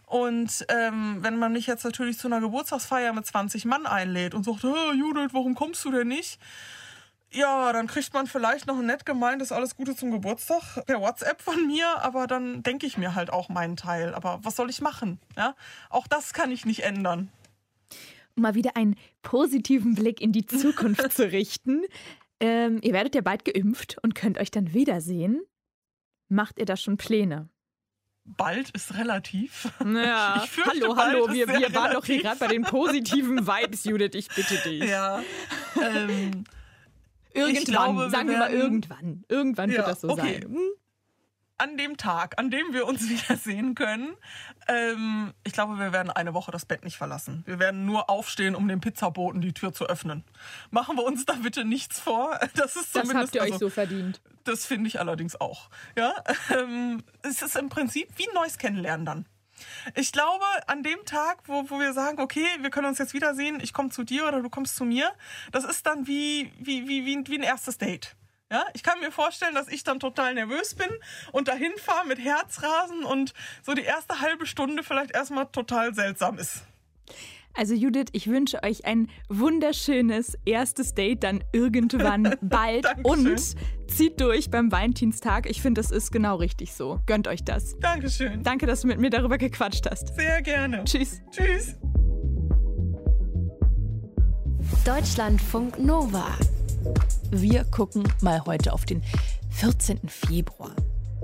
Und 0.07 0.65
ähm, 0.71 1.19
wenn 1.21 1.37
man 1.37 1.53
mich 1.53 1.67
jetzt 1.67 1.85
natürlich 1.85 2.19
zu 2.19 2.29
einer 2.29 2.41
Geburtstagsfeier 2.41 3.13
mit 3.13 3.27
20 3.27 3.67
Mann 3.67 3.85
einlädt 3.85 4.33
und 4.33 4.45
sagt, 4.45 4.63
Judith, 4.63 5.33
warum 5.33 5.55
kommst 5.55 5.85
du 5.85 5.91
denn 5.91 6.09
nicht? 6.09 6.41
Ja, 7.31 7.73
dann 7.73 7.87
kriegt 7.87 8.15
man 8.15 8.27
vielleicht 8.27 8.67
noch 8.67 8.79
ein 8.79 8.87
nett 8.87 9.05
gemeintes 9.05 9.53
Alles 9.53 9.77
Gute 9.77 9.95
zum 9.95 10.11
Geburtstag 10.11 10.85
per 10.87 11.01
WhatsApp 11.01 11.43
von 11.43 11.67
mir, 11.67 11.87
aber 12.03 12.27
dann 12.27 12.63
denke 12.63 12.87
ich 12.87 12.97
mir 12.97 13.15
halt 13.15 13.31
auch 13.31 13.49
meinen 13.49 13.77
Teil. 13.77 14.15
Aber 14.15 14.41
was 14.43 14.57
soll 14.57 14.71
ich 14.71 14.81
machen? 14.81 15.19
Ja? 15.37 15.55
Auch 15.91 16.07
das 16.07 16.33
kann 16.33 16.51
ich 16.51 16.65
nicht 16.65 16.85
ändern. 16.85 17.31
Um 18.35 18.43
mal 18.43 18.55
wieder 18.55 18.77
einen 18.77 18.97
positiven 19.23 19.95
Blick 19.95 20.21
in 20.21 20.33
die 20.33 20.47
Zukunft 20.47 21.13
zu 21.13 21.31
richten. 21.31 21.85
Ähm, 22.41 22.79
ihr 22.83 22.93
werdet 22.95 23.15
ja 23.15 23.21
bald 23.21 23.45
geimpft 23.45 23.99
und 24.03 24.15
könnt 24.15 24.39
euch 24.39 24.51
dann 24.51 24.73
wiedersehen. 24.73 25.43
Macht 26.29 26.59
ihr 26.59 26.67
da 26.67 26.77
schon 26.77 26.97
Pläne? 26.97 27.49
bald 28.37 28.71
ist 28.71 28.95
relativ. 28.95 29.69
Ja. 29.81 30.45
hallo, 30.67 30.97
hallo, 30.97 31.33
wir, 31.33 31.49
wir 31.49 31.75
waren 31.75 31.93
doch 31.93 32.05
hier 32.05 32.21
gerade 32.21 32.39
bei 32.39 32.49
den 32.49 32.63
positiven 32.63 33.47
Vibes, 33.47 33.85
Judith, 33.85 34.15
ich 34.15 34.29
bitte 34.29 34.57
dich. 34.65 34.85
Ja. 34.85 35.23
Ähm, 35.81 36.45
Irgendwann, 37.33 37.65
glaube, 37.65 38.11
sagen 38.11 38.29
wir, 38.29 38.35
wir 38.35 38.39
mal 38.39 38.53
irgendwann. 38.53 39.25
Irgendwann 39.29 39.71
ja, 39.71 39.79
wird 39.79 39.89
das 39.89 40.01
so 40.01 40.11
okay. 40.11 40.41
sein. 40.41 40.53
Hm? 40.55 40.71
An 41.61 41.77
dem 41.77 41.97
Tag, 41.97 42.39
an 42.39 42.51
dem 42.51 42.73
wir 42.73 42.87
uns 42.87 43.09
wiedersehen 43.09 43.75
können, 43.75 44.15
ähm, 44.69 45.33
ich 45.45 45.53
glaube, 45.53 45.79
wir 45.79 45.93
werden 45.93 46.11
eine 46.11 46.35
Woche 46.35 46.53
das 46.53 46.67
Bett 46.67 46.85
nicht 46.85 46.97
verlassen. 46.97 47.43
Wir 47.47 47.59
werden 47.59 47.85
nur 47.85 48.09
aufstehen, 48.09 48.55
um 48.55 48.69
dem 48.69 48.81
Pizzaboten 48.81 49.41
die 49.41 49.53
Tür 49.53 49.73
zu 49.73 49.87
öffnen. 49.87 50.25
Machen 50.71 50.97
wir 50.97 51.05
uns 51.05 51.27
da 51.27 51.35
bitte 51.35 51.65
nichts 51.65 52.01
vor. 52.01 52.39
Das 52.55 52.77
ist 52.77 52.93
zumindest. 52.93 53.15
Das 53.15 53.23
habt 53.23 53.35
ihr 53.35 53.43
also, 53.43 53.55
euch 53.55 53.59
so 53.61 53.71
verdient. 53.71 54.21
Das 54.45 54.67
finde 54.67 54.89
ich 54.89 55.01
allerdings 55.01 55.41
auch. 55.41 55.69
Ja, 55.97 56.15
ähm, 56.51 57.03
es 57.23 57.43
ist 57.43 57.57
im 57.57 57.69
Prinzip 57.69 58.09
wie 58.17 58.29
ein 58.29 58.35
neues 58.35 58.59
Kennenlernen 58.59 59.07
dann. 59.07 59.27
Ich 59.95 60.13
glaube, 60.13 60.45
an 60.67 60.83
dem 60.83 61.05
Tag, 61.05 61.39
wo, 61.47 61.69
wo 61.69 61.79
wir 61.79 61.93
sagen, 61.93 62.21
okay, 62.21 62.47
wir 62.61 62.71
können 62.71 62.87
uns 62.87 62.99
jetzt 62.99 63.15
wiedersehen, 63.15 63.61
ich 63.61 63.73
komme 63.73 63.91
zu 63.91 64.05
dir 64.05 64.27
oder 64.27 64.43
du 64.43 64.51
kommst 64.51 64.77
zu 64.77 64.85
mir, 64.85 65.13
das 65.53 65.65
ist 65.65 65.87
dann 65.87 66.07
wie, 66.07 66.53
wie, 66.59 66.89
wie, 66.89 67.05
wie, 67.05 67.27
wie 67.27 67.39
ein 67.39 67.43
erstes 67.43 67.79
Date. 67.79 68.15
Ja, 68.51 68.65
ich 68.73 68.83
kann 68.83 68.99
mir 69.01 69.13
vorstellen, 69.13 69.55
dass 69.55 69.69
ich 69.69 69.85
dann 69.85 70.01
total 70.01 70.33
nervös 70.33 70.75
bin 70.75 70.89
und 71.33 71.49
dahin 71.49 71.73
fahre 71.77 72.07
mit 72.07 72.19
Herzrasen 72.19 73.05
und 73.05 73.35
so 73.63 73.75
die 73.75 73.83
erste 73.83 74.21
halbe 74.21 74.47
Stunde 74.47 74.83
vielleicht 74.83 75.11
erstmal 75.11 75.47
total 75.47 75.95
seltsam 75.95 76.39
ist. 76.39 76.63
Also 77.59 77.75
Judith, 77.75 78.07
ich 78.13 78.29
wünsche 78.29 78.63
euch 78.63 78.85
ein 78.85 79.09
wunderschönes 79.29 80.39
erstes 80.45 80.95
Date 80.95 81.25
dann 81.25 81.43
irgendwann 81.53 82.37
bald 82.41 82.87
und 83.03 83.37
zieht 83.89 84.21
durch 84.21 84.49
beim 84.49 84.71
Valentinstag. 84.71 85.51
Ich 85.51 85.61
finde, 85.61 85.81
das 85.81 85.91
ist 85.91 86.13
genau 86.13 86.37
richtig 86.37 86.73
so. 86.73 87.01
Gönnt 87.07 87.27
euch 87.27 87.43
das. 87.43 87.77
Dankeschön. 87.81 88.45
Danke, 88.45 88.67
dass 88.67 88.83
du 88.83 88.87
mit 88.87 89.01
mir 89.01 89.11
darüber 89.11 89.39
gequatscht 89.39 89.91
hast. 89.91 90.15
Sehr 90.15 90.41
gerne. 90.41 90.85
Tschüss. 90.85 91.21
Tschüss. 91.33 91.75
Deutschlandfunk 94.85 95.81
Nova. 95.81 96.29
Wir 97.33 97.65
gucken 97.65 98.05
mal 98.21 98.41
heute 98.47 98.73
auf 98.73 98.85
den 98.85 99.03
14. 99.51 99.99
Februar, 100.07 100.77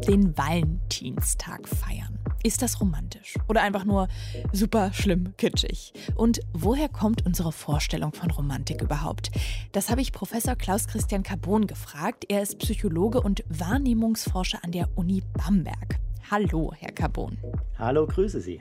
den 0.09 0.37
Valentinstag 0.37 1.69
feiern. 1.69 2.14
Ist 2.47 2.61
das 2.61 2.79
romantisch 2.79 3.37
oder 3.49 3.63
einfach 3.63 3.87
nur 3.87 4.07
super 4.53 4.93
schlimm 4.93 5.35
kitschig? 5.39 5.95
Und 6.15 6.41
woher 6.53 6.91
kommt 6.91 7.25
unsere 7.25 7.53
Vorstellung 7.53 8.13
von 8.13 8.31
Romantik 8.31 8.83
überhaupt? 8.83 9.31
Das 9.73 9.89
habe 9.89 10.03
ich 10.03 10.13
Professor 10.13 10.55
Klaus 10.55 10.87
Christian 10.87 11.23
Carbon 11.23 11.67
gefragt. 11.67 12.27
Er 12.29 12.43
ist 12.43 12.59
Psychologe 12.59 13.23
und 13.23 13.45
Wahrnehmungsforscher 13.49 14.59
an 14.63 14.73
der 14.73 14.91
Uni 14.95 15.23
Bamberg. 15.33 15.99
Hallo, 16.31 16.71
Herr 16.77 16.93
Carbon. 16.93 17.39
Hallo, 17.79 18.07
grüße 18.07 18.43
Sie. 18.43 18.61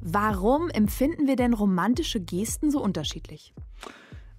Warum 0.00 0.70
empfinden 0.70 1.26
wir 1.26 1.34
denn 1.34 1.54
romantische 1.54 2.20
Gesten 2.20 2.70
so 2.70 2.80
unterschiedlich? 2.80 3.52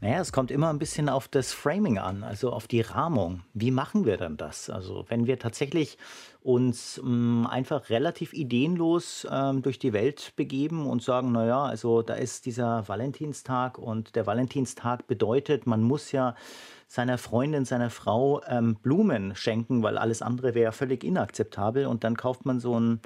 Naja, 0.04 0.20
es 0.20 0.34
kommt 0.34 0.52
immer 0.52 0.70
ein 0.70 0.80
bisschen 0.80 1.08
auf 1.08 1.30
das 1.30 1.54
Framing 1.54 1.98
an, 1.98 2.26
also 2.26 2.52
auf 2.52 2.68
die 2.68 2.82
Rahmung. 2.82 3.44
Wie 3.54 3.72
machen 3.72 4.04
wir 4.04 4.18
dann 4.18 4.36
das? 4.36 4.70
Also 4.70 5.06
wenn 5.08 5.28
wir 5.28 5.40
tatsächlich 5.40 5.98
uns 6.42 7.00
mh, 7.02 7.10
mm, 7.10 7.48
einfach 7.48 7.90
relativ 7.90 8.34
ideenlos 8.34 9.26
ähm, 9.32 9.62
durch 9.62 9.80
die 9.80 9.94
Welt 9.94 10.34
begeben 10.36 10.88
und 10.88 11.02
sagen, 11.02 11.32
naja, 11.32 11.64
also 11.64 12.02
da 12.02 12.16
ist 12.16 12.46
dieser 12.46 12.86
Valentinstag 12.90 13.78
und 13.78 14.18
der 14.18 14.28
Valentinstag 14.28 15.08
bedeutet, 15.08 15.68
man 15.68 15.82
muss 15.82 16.12
ja 16.12 16.36
seiner 16.94 17.18
Freundin, 17.18 17.66
seiner 17.66 17.90
Frau 17.90 18.44
ähm, 18.48 18.76
Blumen 18.76 19.36
schenken, 19.36 19.82
weil 19.82 19.98
alles 19.98 20.22
andere 20.22 20.54
wäre 20.54 20.72
völlig 20.72 21.04
inakzeptabel. 21.04 21.88
Und 21.88 22.04
dann 22.04 22.16
kauft 22.16 22.46
man 22.46 22.60
so 22.60 22.76
einen 22.76 23.02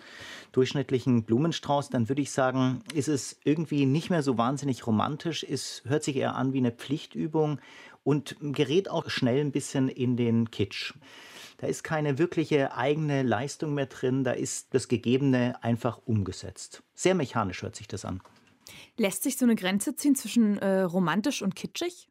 durchschnittlichen 0.52 1.24
Blumenstrauß, 1.24 1.90
dann 1.90 2.10
würde 2.10 2.22
ich 2.22 2.32
sagen, 2.32 2.82
ist 2.94 3.08
es 3.08 3.40
irgendwie 3.46 3.86
nicht 3.86 4.10
mehr 4.10 4.24
so 4.24 4.38
wahnsinnig 4.38 4.86
romantisch, 4.86 5.46
es 5.50 5.84
hört 5.86 6.04
sich 6.04 6.18
eher 6.18 6.36
an 6.36 6.52
wie 6.52 6.58
eine 6.58 6.74
Pflichtübung 6.74 7.62
und 8.04 8.36
gerät 8.42 8.90
auch 8.90 9.10
schnell 9.10 9.40
ein 9.40 9.54
bisschen 9.54 9.88
in 9.88 10.18
den 10.18 10.52
Kitsch. 10.52 10.94
Da 11.56 11.68
ist 11.68 11.86
keine 11.86 12.18
wirkliche 12.18 12.76
eigene 12.76 13.24
Leistung 13.24 13.74
mehr 13.74 13.86
drin, 13.86 14.26
da 14.26 14.34
ist 14.34 14.74
das 14.74 14.90
Gegebene 14.90 15.64
einfach 15.64 16.02
umgesetzt. 16.04 16.84
Sehr 16.94 17.16
mechanisch 17.16 17.62
hört 17.62 17.78
sich 17.78 17.88
das 17.88 18.04
an. 18.04 18.20
Lässt 18.98 19.24
sich 19.24 19.38
so 19.38 19.46
eine 19.46 19.56
Grenze 19.56 19.96
ziehen 19.96 20.16
zwischen 20.16 20.58
äh, 20.58 20.82
romantisch 20.82 21.42
und 21.42 21.56
kitschig? 21.56 22.10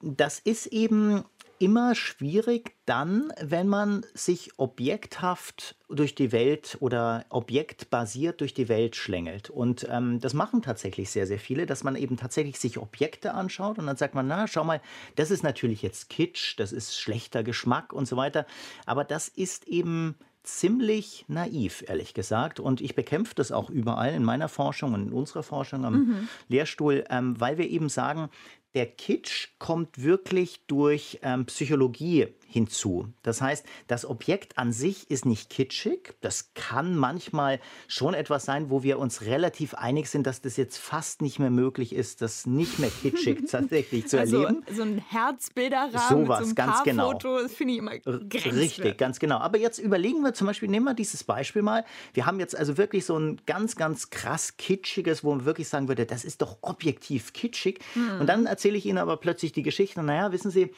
Das 0.00 0.38
ist 0.38 0.66
eben 0.66 1.24
immer 1.58 1.94
schwierig 1.94 2.72
dann, 2.84 3.32
wenn 3.40 3.68
man 3.68 4.04
sich 4.12 4.50
objekthaft 4.58 5.76
durch 5.88 6.14
die 6.14 6.32
Welt 6.32 6.76
oder 6.80 7.24
objektbasiert 7.30 8.40
durch 8.40 8.54
die 8.54 8.68
Welt 8.68 8.96
schlängelt. 8.96 9.50
Und 9.50 9.86
ähm, 9.90 10.20
das 10.20 10.34
machen 10.34 10.62
tatsächlich 10.62 11.10
sehr, 11.10 11.26
sehr 11.26 11.38
viele, 11.38 11.66
dass 11.66 11.84
man 11.84 11.96
eben 11.96 12.16
tatsächlich 12.16 12.58
sich 12.58 12.78
Objekte 12.78 13.34
anschaut 13.34 13.78
und 13.78 13.86
dann 13.86 13.96
sagt 13.96 14.14
man, 14.14 14.26
na, 14.26 14.46
schau 14.48 14.64
mal, 14.64 14.80
das 15.16 15.30
ist 15.30 15.42
natürlich 15.42 15.82
jetzt 15.82 16.10
Kitsch, 16.10 16.58
das 16.58 16.72
ist 16.72 16.98
schlechter 16.98 17.42
Geschmack 17.42 17.92
und 17.92 18.06
so 18.06 18.16
weiter. 18.16 18.46
Aber 18.84 19.04
das 19.04 19.28
ist 19.28 19.66
eben 19.68 20.16
ziemlich 20.42 21.24
naiv, 21.28 21.84
ehrlich 21.86 22.12
gesagt. 22.12 22.60
Und 22.60 22.80
ich 22.82 22.94
bekämpfe 22.94 23.34
das 23.34 23.50
auch 23.50 23.70
überall 23.70 24.12
in 24.12 24.24
meiner 24.24 24.48
Forschung 24.48 24.92
und 24.92 25.06
in 25.06 25.12
unserer 25.12 25.42
Forschung 25.42 25.84
am 25.84 25.94
mhm. 25.94 26.28
Lehrstuhl, 26.48 27.04
ähm, 27.08 27.40
weil 27.40 27.56
wir 27.56 27.68
eben 27.68 27.88
sagen, 27.88 28.28
der 28.74 28.86
Kitsch 28.86 29.48
kommt 29.58 30.02
wirklich 30.02 30.60
durch 30.66 31.20
ähm, 31.22 31.46
Psychologie 31.46 32.28
hinzu. 32.54 33.08
Das 33.24 33.42
heißt, 33.42 33.66
das 33.88 34.06
Objekt 34.06 34.58
an 34.58 34.72
sich 34.72 35.10
ist 35.10 35.26
nicht 35.26 35.50
kitschig. 35.50 36.14
Das 36.20 36.54
kann 36.54 36.96
manchmal 36.96 37.58
schon 37.88 38.14
etwas 38.14 38.44
sein, 38.44 38.70
wo 38.70 38.84
wir 38.84 39.00
uns 39.00 39.22
relativ 39.22 39.74
einig 39.74 40.08
sind, 40.08 40.24
dass 40.24 40.40
das 40.40 40.56
jetzt 40.56 40.78
fast 40.78 41.20
nicht 41.20 41.40
mehr 41.40 41.50
möglich 41.50 41.92
ist, 41.92 42.22
das 42.22 42.46
nicht 42.46 42.78
mehr 42.78 42.90
kitschig 43.02 43.46
tatsächlich 43.50 44.06
zu 44.06 44.20
also, 44.20 44.44
erleben. 44.44 44.62
So 44.72 44.82
ein 44.82 44.98
Herzbilderrahmen 44.98 46.26
Sowas, 46.26 46.46
mit 46.46 46.56
so 46.56 46.62
einem 46.62 46.70
ganz 46.70 46.82
genau. 46.84 47.10
Foto, 47.10 47.38
das 47.42 47.52
finde 47.54 47.72
ich 47.72 47.78
immer 47.80 47.98
grenzwertig. 47.98 48.54
Richtig, 48.54 48.98
ganz 48.98 49.18
genau. 49.18 49.38
Aber 49.38 49.58
jetzt 49.58 49.80
überlegen 49.80 50.22
wir 50.22 50.32
zum 50.32 50.46
Beispiel, 50.46 50.68
nehmen 50.68 50.84
wir 50.84 50.94
dieses 50.94 51.24
Beispiel 51.24 51.62
mal. 51.62 51.84
Wir 52.12 52.24
haben 52.24 52.38
jetzt 52.38 52.56
also 52.56 52.78
wirklich 52.78 53.04
so 53.04 53.18
ein 53.18 53.40
ganz, 53.46 53.74
ganz 53.74 54.10
krass 54.10 54.56
kitschiges, 54.58 55.24
wo 55.24 55.34
man 55.34 55.44
wirklich 55.44 55.66
sagen 55.66 55.88
würde, 55.88 56.06
das 56.06 56.24
ist 56.24 56.40
doch 56.40 56.58
objektiv 56.60 57.32
kitschig. 57.32 57.80
Hm. 57.94 58.20
Und 58.20 58.28
dann 58.28 58.46
erzähle 58.46 58.78
ich 58.78 58.86
Ihnen 58.86 58.98
aber 58.98 59.16
plötzlich 59.16 59.50
die 59.50 59.64
Geschichte. 59.64 60.04
Naja, 60.04 60.30
wissen 60.30 60.52
Sie, 60.52 60.70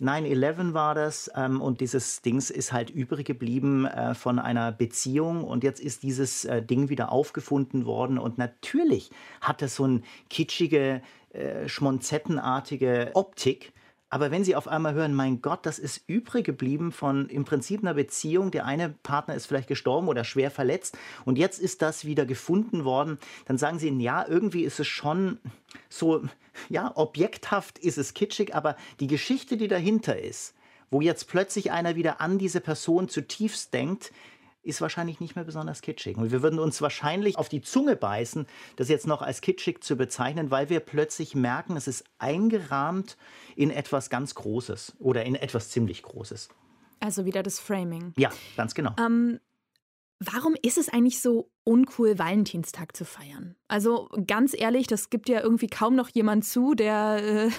9-11 0.00 0.74
war 0.74 0.94
das 0.94 1.30
ähm, 1.34 1.60
und 1.60 1.80
dieses 1.80 2.22
Dings 2.22 2.50
ist 2.50 2.72
halt 2.72 2.90
übrig 2.90 3.26
geblieben 3.26 3.86
äh, 3.86 4.14
von 4.14 4.38
einer 4.38 4.72
Beziehung 4.72 5.44
und 5.44 5.64
jetzt 5.64 5.80
ist 5.80 6.02
dieses 6.02 6.44
äh, 6.44 6.62
Ding 6.62 6.88
wieder 6.88 7.12
aufgefunden 7.12 7.86
worden 7.86 8.18
und 8.18 8.38
natürlich 8.38 9.10
hat 9.40 9.62
es 9.62 9.76
so 9.76 9.84
eine 9.84 10.02
kitschige, 10.30 11.02
äh, 11.32 11.68
schmonzettenartige 11.68 13.10
Optik. 13.14 13.72
Aber 14.10 14.30
wenn 14.30 14.44
Sie 14.44 14.54
auf 14.54 14.68
einmal 14.68 14.94
hören, 14.94 15.14
mein 15.14 15.42
Gott, 15.42 15.66
das 15.66 15.78
ist 15.78 16.02
übrig 16.06 16.44
geblieben 16.44 16.92
von 16.92 17.28
im 17.28 17.44
Prinzip 17.44 17.82
einer 17.82 17.94
Beziehung, 17.94 18.50
der 18.50 18.64
eine 18.64 18.90
Partner 18.90 19.34
ist 19.34 19.46
vielleicht 19.46 19.68
gestorben 19.68 20.08
oder 20.08 20.24
schwer 20.24 20.50
verletzt 20.50 20.96
und 21.24 21.36
jetzt 21.36 21.58
ist 21.58 21.82
das 21.82 22.04
wieder 22.04 22.24
gefunden 22.24 22.84
worden, 22.84 23.18
dann 23.46 23.58
sagen 23.58 23.78
Sie, 23.78 23.88
ja, 24.00 24.24
irgendwie 24.28 24.62
ist 24.62 24.78
es 24.78 24.86
schon 24.86 25.38
so, 25.88 26.22
ja, 26.68 26.92
objekthaft 26.94 27.78
ist 27.78 27.98
es 27.98 28.14
kitschig, 28.14 28.54
aber 28.54 28.76
die 29.00 29.08
Geschichte, 29.08 29.56
die 29.56 29.68
dahinter 29.68 30.18
ist, 30.20 30.54
wo 30.90 31.00
jetzt 31.00 31.28
plötzlich 31.28 31.72
einer 31.72 31.96
wieder 31.96 32.20
an 32.20 32.38
diese 32.38 32.60
Person 32.60 33.08
zutiefst 33.08 33.74
denkt, 33.74 34.12
ist 34.64 34.80
wahrscheinlich 34.80 35.20
nicht 35.20 35.36
mehr 35.36 35.44
besonders 35.44 35.80
kitschig. 35.80 36.16
Und 36.16 36.32
wir 36.32 36.42
würden 36.42 36.58
uns 36.58 36.80
wahrscheinlich 36.80 37.36
auf 37.36 37.48
die 37.48 37.62
Zunge 37.62 37.96
beißen, 37.96 38.46
das 38.76 38.88
jetzt 38.88 39.06
noch 39.06 39.22
als 39.22 39.40
kitschig 39.40 39.82
zu 39.82 39.96
bezeichnen, 39.96 40.50
weil 40.50 40.68
wir 40.68 40.80
plötzlich 40.80 41.34
merken, 41.34 41.76
es 41.76 41.86
ist 41.86 42.04
eingerahmt 42.18 43.16
in 43.56 43.70
etwas 43.70 44.10
ganz 44.10 44.34
Großes 44.34 44.94
oder 44.98 45.24
in 45.24 45.34
etwas 45.34 45.70
ziemlich 45.70 46.02
Großes. 46.02 46.48
Also 47.00 47.24
wieder 47.24 47.42
das 47.42 47.60
Framing. 47.60 48.12
Ja, 48.16 48.30
ganz 48.56 48.74
genau. 48.74 48.94
Ähm, 48.98 49.40
warum 50.20 50.56
ist 50.62 50.78
es 50.78 50.88
eigentlich 50.88 51.20
so 51.20 51.50
uncool, 51.64 52.18
Valentinstag 52.18 52.94
zu 52.94 53.04
feiern. 53.04 53.56
Also 53.68 54.10
ganz 54.26 54.54
ehrlich, 54.56 54.86
das 54.86 55.08
gibt 55.08 55.28
ja 55.28 55.40
irgendwie 55.40 55.66
kaum 55.66 55.96
noch 55.96 56.10
jemand 56.10 56.44
zu, 56.44 56.74
der, 56.74 57.46
äh, 57.46 57.50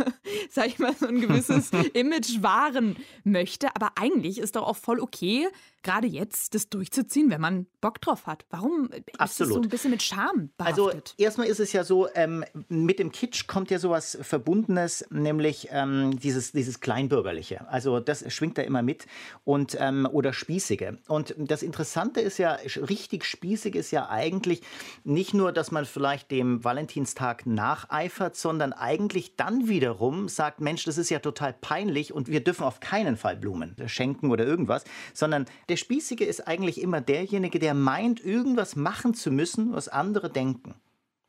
sag 0.50 0.66
ich 0.66 0.78
mal, 0.78 0.94
so 0.94 1.06
ein 1.06 1.20
gewisses 1.20 1.70
Image 1.94 2.42
wahren 2.42 2.96
möchte. 3.24 3.74
Aber 3.74 3.92
eigentlich 3.96 4.38
ist 4.38 4.56
doch 4.56 4.64
auch 4.64 4.76
voll 4.76 5.00
okay, 5.00 5.48
gerade 5.82 6.06
jetzt 6.06 6.54
das 6.54 6.68
durchzuziehen, 6.68 7.30
wenn 7.30 7.40
man 7.40 7.66
Bock 7.80 8.00
drauf 8.00 8.26
hat. 8.26 8.44
Warum 8.50 8.90
ist 8.90 9.20
Absolut. 9.20 9.50
das 9.50 9.54
so 9.54 9.62
ein 9.62 9.68
bisschen 9.68 9.90
mit 9.90 10.02
Scham 10.02 10.50
behaftet? 10.56 10.84
Also 10.84 11.00
erstmal 11.16 11.46
ist 11.46 11.60
es 11.60 11.72
ja 11.72 11.84
so, 11.84 12.08
ähm, 12.14 12.44
mit 12.68 12.98
dem 12.98 13.12
Kitsch 13.12 13.46
kommt 13.46 13.70
ja 13.70 13.78
sowas 13.78 14.18
Verbundenes, 14.20 15.06
nämlich 15.10 15.68
ähm, 15.70 16.18
dieses, 16.18 16.52
dieses 16.52 16.80
Kleinbürgerliche. 16.80 17.66
Also 17.68 18.00
das 18.00 18.30
schwingt 18.32 18.58
da 18.58 18.62
immer 18.62 18.82
mit 18.82 19.06
und 19.44 19.76
ähm, 19.80 20.06
oder 20.10 20.32
Spießige. 20.34 20.98
Und 21.08 21.34
das 21.38 21.62
Interessante 21.62 22.20
ist 22.20 22.38
ja, 22.38 22.52
richtig 22.76 23.24
spießig 23.24 23.53
spießig 23.54 23.76
ist 23.76 23.92
ja 23.92 24.08
eigentlich 24.08 24.62
nicht 25.04 25.32
nur, 25.32 25.52
dass 25.52 25.70
man 25.70 25.84
vielleicht 25.84 26.32
dem 26.32 26.64
Valentinstag 26.64 27.46
nacheifert, 27.46 28.34
sondern 28.34 28.72
eigentlich 28.72 29.36
dann 29.36 29.68
wiederum 29.68 30.28
sagt, 30.28 30.60
Mensch, 30.60 30.82
das 30.82 30.98
ist 30.98 31.08
ja 31.08 31.20
total 31.20 31.52
peinlich 31.52 32.12
und 32.12 32.26
wir 32.26 32.42
dürfen 32.42 32.64
auf 32.64 32.80
keinen 32.80 33.16
Fall 33.16 33.36
Blumen 33.36 33.76
schenken 33.86 34.32
oder 34.32 34.44
irgendwas, 34.44 34.82
sondern 35.12 35.46
der 35.68 35.76
Spießige 35.76 36.24
ist 36.24 36.48
eigentlich 36.48 36.80
immer 36.80 37.00
derjenige, 37.00 37.60
der 37.60 37.74
meint, 37.74 38.24
irgendwas 38.24 38.74
machen 38.74 39.14
zu 39.14 39.30
müssen, 39.30 39.72
was 39.72 39.86
andere 39.86 40.30
denken. 40.30 40.74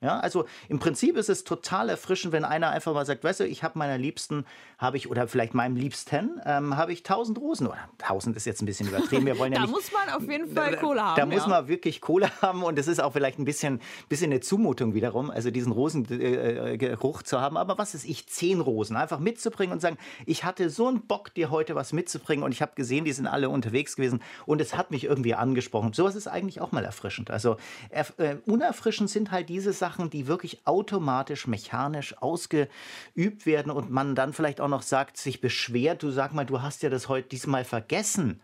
Ja, 0.05 0.19
also 0.19 0.45
im 0.69 0.77
Prinzip 0.77 1.17
ist 1.17 1.29
es 1.29 1.43
total 1.43 1.89
erfrischend, 1.89 2.31
wenn 2.31 2.45
einer 2.45 2.69
einfach 2.69 2.93
mal 2.93 3.07
sagt, 3.07 3.23
weißt 3.23 3.39
du, 3.39 3.47
ich 3.47 3.63
habe 3.63 3.79
meiner 3.79 3.97
Liebsten, 3.97 4.45
habe 4.77 4.97
ich, 4.97 5.09
oder 5.09 5.27
vielleicht 5.27 5.55
meinem 5.55 5.75
Liebsten, 5.75 6.39
ähm, 6.45 6.77
habe 6.77 6.93
ich 6.93 7.01
tausend 7.01 7.39
Rosen. 7.39 7.65
Oder 7.65 7.79
tausend 7.97 8.37
ist 8.37 8.45
jetzt 8.45 8.61
ein 8.61 8.67
bisschen 8.67 8.87
übertrieben. 8.87 9.25
Wir 9.25 9.39
wollen 9.39 9.53
ja 9.53 9.61
da 9.61 9.65
nicht, 9.65 9.73
muss 9.73 9.91
man 9.91 10.09
auf 10.09 10.29
jeden 10.29 10.53
Fall 10.53 10.77
Kohle 10.77 11.03
haben. 11.03 11.15
Da 11.15 11.27
ja. 11.27 11.39
muss 11.39 11.47
man 11.47 11.67
wirklich 11.67 12.01
Kohle 12.01 12.29
haben 12.43 12.61
und 12.61 12.77
es 12.77 12.87
ist 12.87 13.01
auch 13.01 13.13
vielleicht 13.13 13.39
ein 13.39 13.45
bisschen, 13.45 13.81
bisschen 14.07 14.31
eine 14.31 14.41
Zumutung 14.41 14.93
wiederum, 14.93 15.31
also 15.31 15.49
diesen 15.49 15.71
Rosengeruch 15.71 17.23
zu 17.23 17.41
haben. 17.41 17.57
Aber 17.57 17.79
was 17.79 17.95
ist 17.95 18.05
ich, 18.05 18.27
zehn 18.27 18.61
Rosen 18.61 18.97
einfach 18.97 19.17
mitzubringen 19.17 19.73
und 19.73 19.79
sagen, 19.79 19.97
ich 20.27 20.43
hatte 20.43 20.69
so 20.69 20.87
einen 20.87 21.07
Bock, 21.07 21.33
dir 21.33 21.49
heute 21.49 21.73
was 21.73 21.93
mitzubringen 21.93 22.43
und 22.43 22.51
ich 22.51 22.61
habe 22.61 22.73
gesehen, 22.75 23.05
die 23.05 23.11
sind 23.11 23.25
alle 23.25 23.49
unterwegs 23.49 23.95
gewesen 23.95 24.21
und 24.45 24.61
es 24.61 24.77
hat 24.77 24.91
mich 24.91 25.05
irgendwie 25.05 25.33
angesprochen. 25.33 25.93
Sowas 25.93 26.15
ist 26.15 26.27
eigentlich 26.27 26.61
auch 26.61 26.71
mal 26.71 26.85
erfrischend. 26.85 27.31
Also 27.31 27.57
äh, 27.89 28.35
unerfrischend 28.45 29.09
sind 29.09 29.31
halt 29.31 29.49
diese 29.49 29.73
Sachen, 29.73 29.94
Sachen, 29.95 30.09
die 30.09 30.27
wirklich 30.27 30.65
automatisch, 30.65 31.47
mechanisch 31.47 32.17
ausgeübt 32.17 33.45
werden 33.45 33.71
und 33.71 33.89
man 33.89 34.13
dann 34.15 34.33
vielleicht 34.33 34.59
auch 34.59 34.67
noch 34.67 34.81
sagt, 34.81 35.17
sich 35.17 35.39
beschwert, 35.39 36.03
du 36.03 36.11
sag 36.11 36.33
mal, 36.33 36.45
du 36.45 36.61
hast 36.61 36.83
ja 36.83 36.89
das 36.89 37.07
heute 37.07 37.29
diesmal 37.29 37.63
vergessen. 37.63 38.41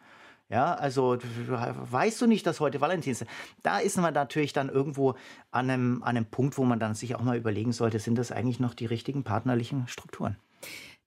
Ja, 0.50 0.74
also 0.74 1.18
weißt 1.20 2.22
du 2.22 2.28
nicht, 2.28 2.46
dass 2.46 2.60
heute 2.60 2.82
Valentinstag 2.82 3.28
ist? 3.28 3.64
Da 3.64 3.80
ist 3.80 3.98
man 3.98 4.14
natürlich 4.14 4.52
dann 4.52 4.68
irgendwo 4.68 5.16
an 5.50 5.70
einem, 5.70 6.04
an 6.04 6.18
einem 6.18 6.26
Punkt, 6.26 6.58
wo 6.58 6.66
man 6.66 6.80
dann 6.80 6.94
sich 6.94 7.16
auch 7.16 7.22
mal 7.22 7.38
überlegen 7.38 7.72
sollte, 7.72 8.00
sind 8.00 8.18
das 8.18 8.34
eigentlich 8.34 8.60
noch 8.60 8.74
die 8.74 8.86
richtigen 8.86 9.24
partnerlichen 9.24 9.88
Strukturen? 9.88 10.36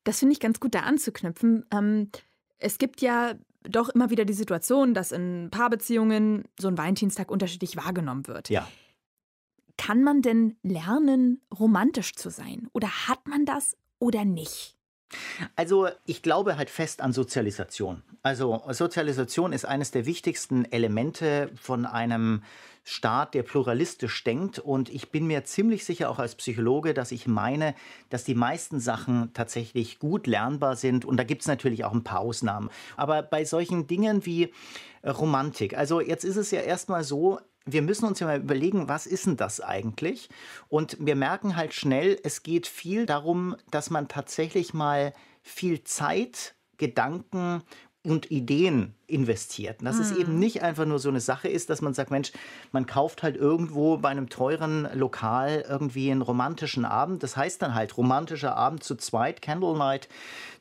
Das 0.04 0.18
finde 0.18 0.32
ich 0.32 0.40
ganz 0.40 0.60
gut 0.60 0.74
da 0.74 0.80
anzuknüpfen. 0.80 1.66
Ähm, 1.70 2.10
es 2.58 2.78
gibt 2.78 3.02
ja 3.02 3.34
doch 3.62 3.90
immer 3.90 4.08
wieder 4.08 4.24
die 4.24 4.32
Situation, 4.32 4.94
dass 4.94 5.12
in 5.12 5.48
Paarbeziehungen 5.50 6.44
so 6.58 6.68
ein 6.68 6.78
Valentinstag 6.78 7.30
unterschiedlich 7.30 7.76
wahrgenommen 7.76 8.26
wird. 8.26 8.48
Ja. 8.48 8.66
Kann 9.76 10.02
man 10.02 10.22
denn 10.22 10.56
lernen, 10.62 11.42
romantisch 11.58 12.14
zu 12.14 12.30
sein? 12.30 12.68
Oder 12.72 12.88
hat 13.08 13.26
man 13.26 13.44
das 13.44 13.76
oder 13.98 14.24
nicht? 14.24 14.76
Also 15.56 15.88
ich 16.06 16.22
glaube 16.22 16.56
halt 16.56 16.70
fest 16.70 17.00
an 17.00 17.12
Sozialisation. 17.12 18.02
Also 18.22 18.62
Sozialisation 18.70 19.52
ist 19.52 19.64
eines 19.64 19.90
der 19.90 20.06
wichtigsten 20.06 20.64
Elemente 20.64 21.50
von 21.54 21.86
einem 21.86 22.42
Staat, 22.86 23.32
der 23.32 23.42
pluralistisch 23.42 24.24
denkt. 24.24 24.58
Und 24.58 24.90
ich 24.90 25.10
bin 25.10 25.26
mir 25.26 25.44
ziemlich 25.44 25.84
sicher 25.84 26.10
auch 26.10 26.18
als 26.18 26.34
Psychologe, 26.34 26.92
dass 26.92 27.12
ich 27.12 27.26
meine, 27.26 27.74
dass 28.10 28.24
die 28.24 28.34
meisten 28.34 28.78
Sachen 28.78 29.32
tatsächlich 29.32 29.98
gut 29.98 30.26
lernbar 30.26 30.76
sind. 30.76 31.04
Und 31.04 31.16
da 31.16 31.24
gibt 31.24 31.42
es 31.42 31.48
natürlich 31.48 31.84
auch 31.84 31.92
ein 31.92 32.04
paar 32.04 32.20
Ausnahmen. 32.20 32.70
Aber 32.96 33.22
bei 33.22 33.44
solchen 33.44 33.86
Dingen 33.86 34.26
wie 34.26 34.52
Romantik, 35.04 35.76
also 35.76 36.00
jetzt 36.00 36.24
ist 36.24 36.36
es 36.36 36.50
ja 36.50 36.60
erstmal 36.60 37.04
so, 37.04 37.40
wir 37.66 37.82
müssen 37.82 38.06
uns 38.06 38.20
ja 38.20 38.26
mal 38.26 38.40
überlegen, 38.40 38.88
was 38.88 39.06
ist 39.06 39.26
denn 39.26 39.36
das 39.36 39.60
eigentlich? 39.60 40.28
Und 40.68 40.96
wir 41.00 41.16
merken 41.16 41.56
halt 41.56 41.72
schnell, 41.72 42.18
es 42.22 42.42
geht 42.42 42.66
viel 42.66 43.06
darum, 43.06 43.56
dass 43.70 43.90
man 43.90 44.08
tatsächlich 44.08 44.74
mal 44.74 45.12
viel 45.42 45.82
Zeit, 45.84 46.54
Gedanken 46.76 47.62
und 48.02 48.30
Ideen 48.30 48.94
investiert. 49.14 49.80
Und 49.80 49.86
dass 49.86 49.96
hm. 49.96 50.02
es 50.02 50.12
eben 50.12 50.38
nicht 50.38 50.62
einfach 50.62 50.84
nur 50.84 50.98
so 50.98 51.08
eine 51.08 51.20
Sache 51.20 51.48
ist, 51.48 51.70
dass 51.70 51.80
man 51.80 51.94
sagt, 51.94 52.10
Mensch, 52.10 52.32
man 52.72 52.86
kauft 52.86 53.22
halt 53.22 53.36
irgendwo 53.36 53.96
bei 53.96 54.08
einem 54.08 54.28
teuren 54.28 54.88
Lokal 54.92 55.64
irgendwie 55.68 56.10
einen 56.10 56.22
romantischen 56.22 56.84
Abend. 56.84 57.22
Das 57.22 57.36
heißt 57.36 57.62
dann 57.62 57.74
halt 57.74 57.96
romantischer 57.96 58.56
Abend 58.56 58.82
zu 58.82 58.96
zweit, 58.96 59.40
Candlelight 59.40 60.08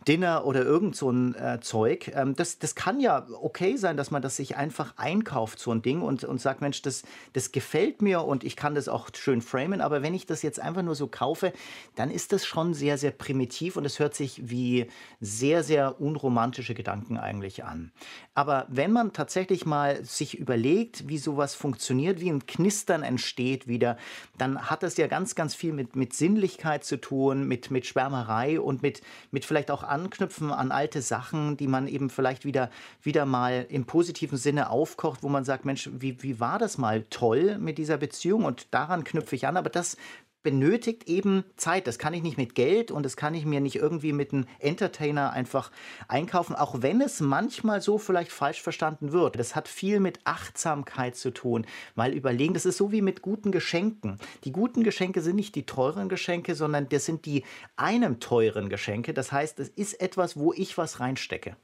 Dinner 0.07 0.45
oder 0.45 0.63
irgend 0.63 0.95
so 0.95 1.09
ein 1.09 1.35
äh, 1.35 1.59
Zeug. 1.61 2.11
Ähm, 2.13 2.35
das, 2.35 2.59
das 2.59 2.75
kann 2.75 2.99
ja 2.99 3.25
okay 3.41 3.77
sein, 3.77 3.97
dass 3.97 4.11
man 4.11 4.21
das 4.21 4.35
sich 4.35 4.55
einfach 4.55 4.93
einkauft, 4.97 5.59
so 5.59 5.71
ein 5.71 5.81
Ding, 5.81 6.01
und, 6.01 6.23
und 6.23 6.41
sagt, 6.41 6.61
Mensch, 6.61 6.81
das, 6.81 7.03
das 7.33 7.51
gefällt 7.51 8.01
mir 8.01 8.23
und 8.23 8.43
ich 8.43 8.55
kann 8.55 8.75
das 8.75 8.87
auch 8.87 9.09
schön 9.13 9.41
framen. 9.41 9.81
Aber 9.81 10.01
wenn 10.01 10.13
ich 10.13 10.25
das 10.25 10.41
jetzt 10.41 10.59
einfach 10.59 10.83
nur 10.83 10.95
so 10.95 11.07
kaufe, 11.07 11.53
dann 11.95 12.11
ist 12.11 12.33
das 12.33 12.45
schon 12.45 12.73
sehr, 12.73 12.97
sehr 12.97 13.11
primitiv 13.11 13.77
und 13.77 13.85
es 13.85 13.99
hört 13.99 14.15
sich 14.15 14.49
wie 14.49 14.87
sehr, 15.19 15.63
sehr 15.63 16.01
unromantische 16.01 16.73
Gedanken 16.73 17.17
eigentlich 17.17 17.63
an. 17.63 17.91
Aber 18.33 18.42
wenn 18.69 18.91
man 18.91 19.13
tatsächlich 19.13 19.65
mal 19.65 20.03
sich 20.03 20.37
überlegt, 20.37 21.07
wie 21.07 21.17
sowas 21.17 21.55
funktioniert, 21.55 22.19
wie 22.19 22.29
ein 22.29 22.45
Knistern 22.45 23.03
entsteht 23.03 23.67
wieder, 23.67 23.97
dann 24.37 24.69
hat 24.69 24.83
das 24.83 24.97
ja 24.97 25.07
ganz, 25.07 25.35
ganz 25.35 25.55
viel 25.55 25.73
mit, 25.73 25.95
mit 25.95 26.13
Sinnlichkeit 26.13 26.83
zu 26.83 26.97
tun, 26.97 27.47
mit, 27.47 27.71
mit 27.71 27.85
Schwärmerei 27.85 28.59
und 28.59 28.81
mit, 28.81 29.01
mit 29.31 29.45
vielleicht 29.45 29.71
auch 29.71 29.83
Anknüpfen 29.83 30.51
an 30.51 30.71
alte 30.71 31.01
Sachen, 31.01 31.57
die 31.57 31.67
man 31.67 31.87
eben 31.87 32.09
vielleicht 32.09 32.45
wieder, 32.45 32.69
wieder 33.01 33.25
mal 33.25 33.65
im 33.69 33.85
positiven 33.85 34.37
Sinne 34.37 34.69
aufkocht, 34.69 35.23
wo 35.23 35.29
man 35.29 35.45
sagt, 35.45 35.65
Mensch, 35.65 35.89
wie, 35.93 36.21
wie 36.23 36.39
war 36.39 36.59
das 36.59 36.77
mal 36.77 37.03
toll 37.09 37.57
mit 37.57 37.77
dieser 37.77 37.97
Beziehung? 37.97 38.45
Und 38.45 38.67
daran 38.73 39.03
knüpfe 39.03 39.35
ich 39.35 39.47
an. 39.47 39.57
Aber 39.57 39.69
das 39.69 39.97
benötigt 40.43 41.07
eben 41.07 41.43
Zeit. 41.55 41.87
Das 41.87 41.97
kann 41.97 42.13
ich 42.13 42.21
nicht 42.21 42.37
mit 42.37 42.55
Geld 42.55 42.91
und 42.91 43.03
das 43.03 43.17
kann 43.17 43.33
ich 43.33 43.45
mir 43.45 43.61
nicht 43.61 43.77
irgendwie 43.77 44.13
mit 44.13 44.33
einem 44.33 44.45
Entertainer 44.59 45.31
einfach 45.31 45.71
einkaufen, 46.07 46.55
auch 46.55 46.81
wenn 46.81 47.01
es 47.01 47.21
manchmal 47.21 47.81
so 47.81 47.97
vielleicht 47.97 48.31
falsch 48.31 48.61
verstanden 48.61 49.11
wird. 49.11 49.39
Das 49.39 49.55
hat 49.55 49.67
viel 49.67 49.99
mit 49.99 50.19
Achtsamkeit 50.25 51.15
zu 51.15 51.31
tun, 51.31 51.65
weil 51.95 52.13
überlegen, 52.13 52.53
das 52.53 52.65
ist 52.65 52.77
so 52.77 52.91
wie 52.91 53.01
mit 53.01 53.21
guten 53.21 53.51
Geschenken. 53.51 54.19
Die 54.43 54.51
guten 54.51 54.83
Geschenke 54.83 55.21
sind 55.21 55.37
nicht 55.37 55.55
die 55.55 55.65
teuren 55.65 56.09
Geschenke, 56.09 56.55
sondern 56.55 56.89
das 56.89 57.05
sind 57.05 57.25
die 57.25 57.43
einem 57.75 58.19
teuren 58.19 58.69
Geschenke. 58.69 59.13
Das 59.13 59.31
heißt, 59.31 59.59
es 59.59 59.69
ist 59.69 59.99
etwas, 60.01 60.37
wo 60.37 60.53
ich 60.53 60.77
was 60.77 60.99
reinstecke. 60.99 61.55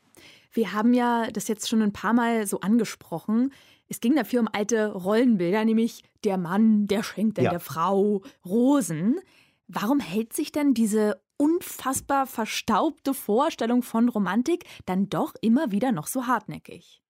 Wir 0.52 0.74
haben 0.74 0.94
ja 0.94 1.30
das 1.32 1.48
jetzt 1.48 1.70
schon 1.70 1.82
ein 1.82 1.94
paar 1.94 2.14
Mal 2.14 2.48
so 2.48 2.60
angesprochen. 2.62 3.54
Es 3.88 4.00
ging 4.02 4.16
dafür 4.16 4.42
um 4.42 4.50
alte 4.52 4.92
Rollenbilder, 4.92 5.66
nämlich 5.66 6.04
der 6.24 6.38
Mann, 6.38 6.88
der 6.88 7.04
schenkt 7.04 7.38
dann 7.38 7.46
ja. 7.46 7.52
der 7.52 7.60
Frau 7.60 8.22
Rosen. 8.46 9.20
Warum 9.68 10.00
hält 10.00 10.34
sich 10.34 10.52
denn 10.52 10.74
diese 10.74 11.22
unfassbar 11.38 12.28
verstaubte 12.28 13.14
Vorstellung 13.14 13.82
von 13.82 14.10
Romantik 14.10 14.66
dann 14.86 15.10
doch 15.10 15.34
immer 15.42 15.72
wieder 15.72 15.92
noch 15.92 16.08
so 16.08 16.28
hartnäckig? 16.28 17.02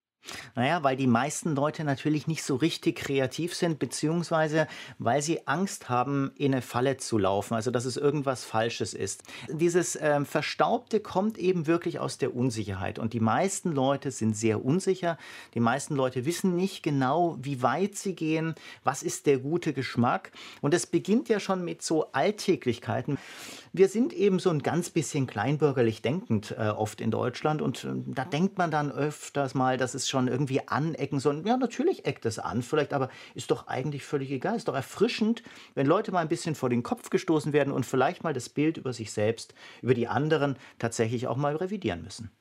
Naja, 0.56 0.84
weil 0.84 0.96
die 0.96 1.08
meisten 1.08 1.56
Leute 1.56 1.84
natürlich 1.84 2.28
nicht 2.28 2.44
so 2.44 2.56
richtig 2.56 2.98
kreativ 2.98 3.56
sind, 3.56 3.80
beziehungsweise 3.80 4.68
weil 4.98 5.22
sie 5.22 5.48
Angst 5.48 5.90
haben, 5.90 6.32
in 6.36 6.54
eine 6.54 6.62
Falle 6.62 6.98
zu 6.98 7.18
laufen, 7.18 7.56
also 7.56 7.72
dass 7.72 7.86
es 7.86 7.98
irgendwas 7.98 8.44
Falsches 8.44 8.94
ist. 8.94 9.24
Dieses 9.50 9.96
äh, 9.96 10.24
Verstaubte 10.26 11.00
kommt 11.00 11.38
eben 11.38 11.68
wirklich 11.68 12.00
aus 12.00 12.18
der 12.18 12.36
Unsicherheit. 12.36 13.00
Und 13.00 13.14
die 13.14 13.20
meisten 13.20 13.72
Leute 13.72 14.12
sind 14.12 14.36
sehr 14.36 14.64
unsicher. 14.64 15.18
Die 15.54 15.60
meisten 15.60 15.96
Leute 15.96 16.26
wissen 16.26 16.56
nicht 16.56 16.84
genau, 16.84 17.38
wie 17.42 17.62
weit 17.62 17.96
sie 17.96 18.16
gehen, 18.16 18.56
was 18.84 19.04
ist 19.04 19.26
der 19.26 19.40
gute 19.40 19.74
Geschmack. 19.74 20.32
Und 20.62 20.74
es 20.74 20.86
beginnt 20.86 21.30
ja 21.30 21.40
schon 21.40 21.64
mit 21.64 21.82
so 21.82 22.12
Alltäglichkeiten. 22.12 23.18
Wir 23.72 23.88
sind 23.88 24.14
eben 24.14 24.40
so 24.40 24.50
ein 24.50 24.64
ganz 24.64 24.90
bisschen 24.90 25.28
kleinbürgerlich 25.28 26.02
denkend 26.02 26.56
äh, 26.58 26.70
oft 26.70 27.02
in 27.02 27.12
Deutschland. 27.12 27.62
Und 27.62 27.84
äh, 27.84 27.90
da 28.08 28.26
denkt 28.26 28.58
man 28.58 28.72
dann 28.72 28.92
öfters 28.92 29.54
mal, 29.54 29.78
dass 29.78 29.94
es 29.94 30.10
schon 30.10 30.28
irgendwie 30.28 30.68
anecken 30.68 31.20
soll. 31.20 31.44
Ja, 31.46 31.58
natürlich 31.58 32.06
eckt 32.06 32.26
es 32.26 32.40
an, 32.40 32.62
vielleicht, 32.62 32.94
aber 32.94 33.10
ist 33.36 33.52
doch 33.52 33.68
eigentlich 33.68 34.06
völlig 34.06 34.32
egal. 34.32 34.56
Ist 34.56 34.68
doch 34.68 34.76
erfrischend, 34.76 35.44
wenn 35.76 35.86
Leute 35.86 36.12
mal 36.12 36.22
ein 36.22 36.30
bisschen 36.30 36.56
vor 36.56 36.70
den 36.70 36.84
Kopf 36.84 37.10
gestoßen 37.10 37.54
werden 37.54 37.74
und 37.74 37.86
vielleicht 37.86 38.24
mal 38.24 38.34
das 38.34 38.50
Bild 38.50 38.78
über 38.78 38.93
sich 38.93 39.12
selbst, 39.12 39.54
über 39.82 39.93
die 39.93 40.08
anderen 40.08 40.58
tatsächlich 40.80 41.28
auch 41.28 41.38
mal 41.38 41.56
revidieren 41.56 42.04
müssen. 42.04 42.32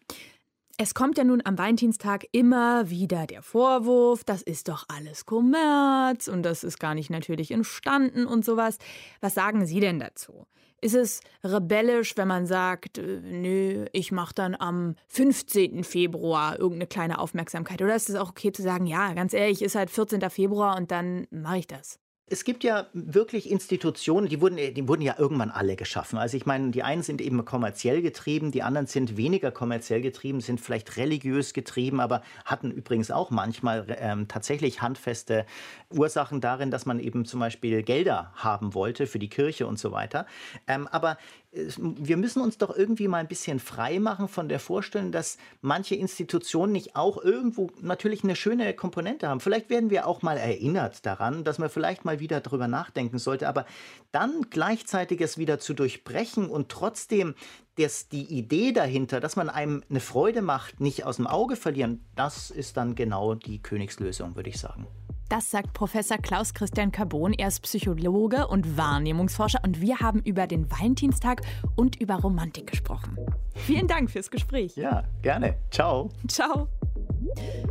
Es 0.80 0.94
kommt 0.94 1.18
ja 1.18 1.24
nun 1.24 1.42
am 1.44 1.58
Valentinstag 1.58 2.24
immer 2.30 2.88
wieder 2.88 3.26
der 3.26 3.42
Vorwurf, 3.42 4.22
das 4.22 4.42
ist 4.42 4.68
doch 4.68 4.84
alles 4.86 5.26
Kommerz 5.26 6.28
und 6.28 6.44
das 6.44 6.62
ist 6.62 6.78
gar 6.78 6.94
nicht 6.94 7.10
natürlich 7.10 7.50
entstanden 7.50 8.26
und 8.26 8.44
sowas. 8.44 8.78
Was 9.20 9.34
sagen 9.34 9.66
Sie 9.66 9.80
denn 9.80 9.98
dazu? 9.98 10.46
Ist 10.80 10.94
es 10.94 11.20
rebellisch, 11.42 12.16
wenn 12.16 12.28
man 12.28 12.46
sagt, 12.46 12.98
äh, 12.98 13.20
nö, 13.20 13.86
ich 13.92 14.12
mache 14.12 14.34
dann 14.34 14.54
am 14.54 14.94
15. 15.08 15.82
Februar 15.82 16.58
irgendeine 16.58 16.86
kleine 16.86 17.18
Aufmerksamkeit? 17.18 17.82
Oder 17.82 17.96
ist 17.96 18.08
es 18.08 18.16
auch 18.16 18.30
okay 18.30 18.52
zu 18.52 18.62
sagen, 18.62 18.86
ja, 18.86 19.12
ganz 19.14 19.32
ehrlich, 19.32 19.62
ist 19.62 19.74
halt 19.74 19.90
14. 19.90 20.30
Februar 20.30 20.76
und 20.76 20.90
dann 20.92 21.26
mache 21.30 21.58
ich 21.58 21.66
das? 21.66 21.98
Es 22.30 22.44
gibt 22.44 22.64
ja 22.64 22.86
wirklich 22.92 23.50
Institutionen, 23.50 24.28
die 24.28 24.40
wurden, 24.40 24.56
die 24.56 24.88
wurden 24.88 25.02
ja 25.02 25.16
irgendwann 25.18 25.50
alle 25.50 25.76
geschaffen. 25.76 26.18
Also 26.18 26.36
ich 26.36 26.46
meine, 26.46 26.70
die 26.70 26.82
einen 26.82 27.02
sind 27.02 27.20
eben 27.20 27.44
kommerziell 27.44 28.02
getrieben, 28.02 28.50
die 28.52 28.62
anderen 28.62 28.86
sind 28.86 29.16
weniger 29.16 29.50
kommerziell 29.50 30.00
getrieben, 30.02 30.40
sind 30.40 30.60
vielleicht 30.60 30.96
religiös 30.96 31.52
getrieben, 31.52 32.00
aber 32.00 32.22
hatten 32.44 32.70
übrigens 32.70 33.10
auch 33.10 33.30
manchmal 33.30 33.86
ähm, 33.98 34.28
tatsächlich 34.28 34.82
handfeste 34.82 35.46
Ursachen 35.90 36.40
darin, 36.40 36.70
dass 36.70 36.86
man 36.86 37.00
eben 37.00 37.24
zum 37.24 37.40
Beispiel 37.40 37.82
Gelder 37.82 38.32
haben 38.34 38.74
wollte 38.74 39.06
für 39.06 39.18
die 39.18 39.28
Kirche 39.28 39.66
und 39.66 39.78
so 39.78 39.92
weiter. 39.92 40.26
Ähm, 40.66 40.86
aber 40.88 41.16
wir 41.50 42.18
müssen 42.18 42.42
uns 42.42 42.58
doch 42.58 42.76
irgendwie 42.76 43.08
mal 43.08 43.18
ein 43.18 43.28
bisschen 43.28 43.58
frei 43.58 43.98
machen 44.00 44.28
von 44.28 44.48
der 44.50 44.60
Vorstellung, 44.60 45.12
dass 45.12 45.38
manche 45.62 45.94
Institutionen 45.94 46.72
nicht 46.72 46.94
auch 46.94 47.22
irgendwo 47.22 47.70
natürlich 47.80 48.22
eine 48.22 48.36
schöne 48.36 48.74
Komponente 48.74 49.28
haben. 49.28 49.40
Vielleicht 49.40 49.70
werden 49.70 49.88
wir 49.88 50.06
auch 50.06 50.20
mal 50.20 50.36
erinnert 50.36 51.06
daran, 51.06 51.44
dass 51.44 51.58
man 51.58 51.70
vielleicht 51.70 52.04
mal 52.04 52.20
wieder 52.20 52.40
darüber 52.40 52.68
nachdenken 52.68 53.18
sollte, 53.18 53.48
aber 53.48 53.64
dann 54.12 54.46
gleichzeitig 54.50 55.22
es 55.22 55.38
wieder 55.38 55.58
zu 55.58 55.72
durchbrechen 55.72 56.50
und 56.50 56.68
trotzdem 56.68 57.34
das, 57.76 58.08
die 58.08 58.24
Idee 58.24 58.72
dahinter, 58.72 59.20
dass 59.20 59.36
man 59.36 59.48
einem 59.48 59.82
eine 59.88 60.00
Freude 60.00 60.42
macht, 60.42 60.80
nicht 60.80 61.04
aus 61.04 61.16
dem 61.16 61.26
Auge 61.26 61.56
verlieren, 61.56 62.04
das 62.14 62.50
ist 62.50 62.76
dann 62.76 62.94
genau 62.94 63.34
die 63.34 63.62
Königslösung, 63.62 64.36
würde 64.36 64.50
ich 64.50 64.58
sagen. 64.58 64.86
Das 65.28 65.50
sagt 65.50 65.74
Professor 65.74 66.16
Klaus 66.16 66.54
Christian 66.54 66.90
Carbon. 66.90 67.34
Er 67.34 67.48
ist 67.48 67.60
Psychologe 67.60 68.46
und 68.46 68.78
Wahrnehmungsforscher 68.78 69.60
und 69.62 69.80
wir 69.80 69.98
haben 69.98 70.20
über 70.20 70.46
den 70.46 70.70
Valentinstag 70.70 71.42
und 71.76 72.00
über 72.00 72.14
Romantik 72.14 72.68
gesprochen. 72.68 73.18
Vielen 73.54 73.86
Dank 73.86 74.10
fürs 74.10 74.30
Gespräch. 74.30 74.76
Ja, 74.76 75.04
gerne. 75.20 75.56
Ciao. 75.70 76.08
Ciao. 76.28 76.68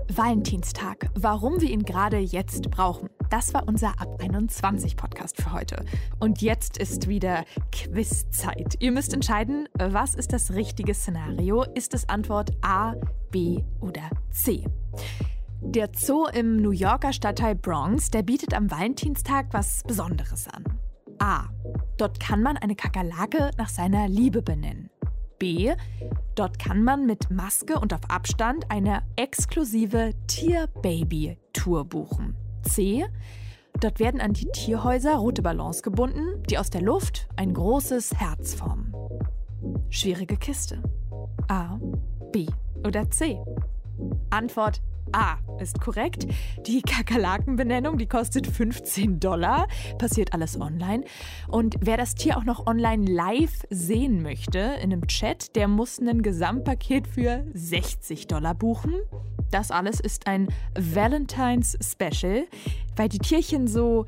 Valentinstag. 0.08 1.10
Warum 1.16 1.60
wir 1.60 1.70
ihn 1.72 1.84
gerade 1.84 2.20
jetzt 2.20 2.70
brauchen. 2.70 3.10
Das 3.32 3.54
war 3.56 3.68
unser 3.68 4.00
Ab 4.00 4.22
21 4.22 4.96
Podcast 4.96 5.42
für 5.42 5.52
heute. 5.52 5.84
Und 6.20 6.44
jetzt 6.44 6.78
ist 6.78 7.08
wieder 7.08 7.44
Quizzeit. 7.72 8.76
Ihr 8.80 8.92
müsst 8.92 9.16
entscheiden, 9.16 9.68
was 9.74 10.14
ist 10.14 10.32
das 10.32 10.54
richtige 10.54 10.94
Szenario? 10.94 11.64
Ist 11.74 11.96
es 11.96 12.08
Antwort 12.08 12.52
A, 12.62 12.94
B 13.32 13.64
oder 13.82 14.10
C? 14.30 14.64
Der 15.72 15.90
Zoo 15.94 16.28
im 16.34 16.62
New 16.62 16.72
Yorker 16.72 17.12
Stadtteil 17.12 17.54
Bronx, 17.54 18.10
der 18.10 18.24
bietet 18.24 18.54
am 18.54 18.72
Valentinstag 18.72 19.48
was 19.52 19.84
Besonderes 19.84 20.48
an. 20.48 20.64
A. 21.20 21.50
Dort 21.98 22.22
kann 22.22 22.42
man 22.42 22.56
eine 22.56 22.76
Kakerlake 22.76 23.52
nach 23.58 23.68
seiner 23.68 24.08
Liebe 24.08 24.42
benennen. 24.42 24.90
B. 25.40 25.74
Dort 26.36 26.58
kann 26.58 26.84
man 26.84 27.06
mit 27.06 27.30
Maske 27.30 27.80
und 27.80 27.94
auf 27.94 28.10
Abstand 28.10 28.72
eine 28.72 29.04
exklusive 29.18 30.14
Tier-Baby-Tour 30.28 31.84
buchen. 31.84 32.38
C. 32.64 33.06
Dort 33.80 34.00
werden 34.00 34.22
an 34.22 34.32
die 34.34 34.50
Tierhäuser 34.50 35.16
rote 35.16 35.42
Ballons 35.42 35.84
gebunden, 35.84 36.42
die 36.50 36.58
aus 36.58 36.70
der 36.70 36.82
Luft 36.82 37.28
ein 37.36 37.54
großes 37.54 38.14
Herz 38.16 38.56
formen. 38.56 38.94
Schwierige 39.90 40.38
Kiste. 40.38 40.82
A, 41.50 41.78
B 42.32 42.48
oder 42.86 43.10
C? 43.12 43.38
Antwort 44.30 44.82
A 45.12 45.38
ist 45.60 45.80
korrekt. 45.82 46.28
Die 46.66 46.82
Kakerlakenbenennung, 46.82 47.98
die 47.98 48.08
kostet 48.08 48.48
15 48.48 49.20
Dollar. 49.20 49.68
Passiert 49.98 50.34
alles 50.34 50.60
online. 50.60 51.04
Und 51.48 51.76
wer 51.82 51.98
das 51.98 52.16
Tier 52.16 52.38
auch 52.38 52.44
noch 52.44 52.68
online 52.68 53.12
live 53.12 53.66
sehen 53.70 54.22
möchte, 54.22 54.60
in 54.60 54.94
einem 54.94 55.08
Chat, 55.08 55.56
der 55.56 55.68
muss 55.68 56.00
ein 56.00 56.22
Gesamtpaket 56.22 57.08
für 57.08 57.46
60 57.54 58.28
Dollar 58.28 58.56
buchen. 58.56 58.94
Das 59.52 59.72
alles 59.72 60.00
ist 60.00 60.28
ein 60.28 60.48
Valentine's 60.78 61.78
Special, 61.82 62.46
weil 62.96 63.10
die 63.10 63.20
Tierchen 63.20 63.68
so, 63.68 64.06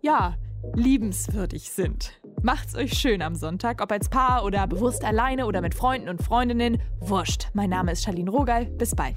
ja, 0.00 0.36
liebenswürdig 0.74 1.70
sind. 1.70 2.20
Macht's 2.42 2.74
euch 2.74 2.94
schön 2.94 3.22
am 3.22 3.34
Sonntag, 3.34 3.80
ob 3.80 3.92
als 3.92 4.08
Paar 4.08 4.44
oder 4.44 4.66
bewusst 4.66 5.04
alleine 5.04 5.46
oder 5.46 5.60
mit 5.60 5.74
Freunden 5.74 6.08
und 6.08 6.22
Freundinnen. 6.22 6.80
Wurscht. 7.00 7.48
Mein 7.52 7.70
Name 7.70 7.92
ist 7.92 8.04
Charlene 8.04 8.30
Rogal. 8.30 8.66
Bis 8.66 8.94
bald. 8.94 9.16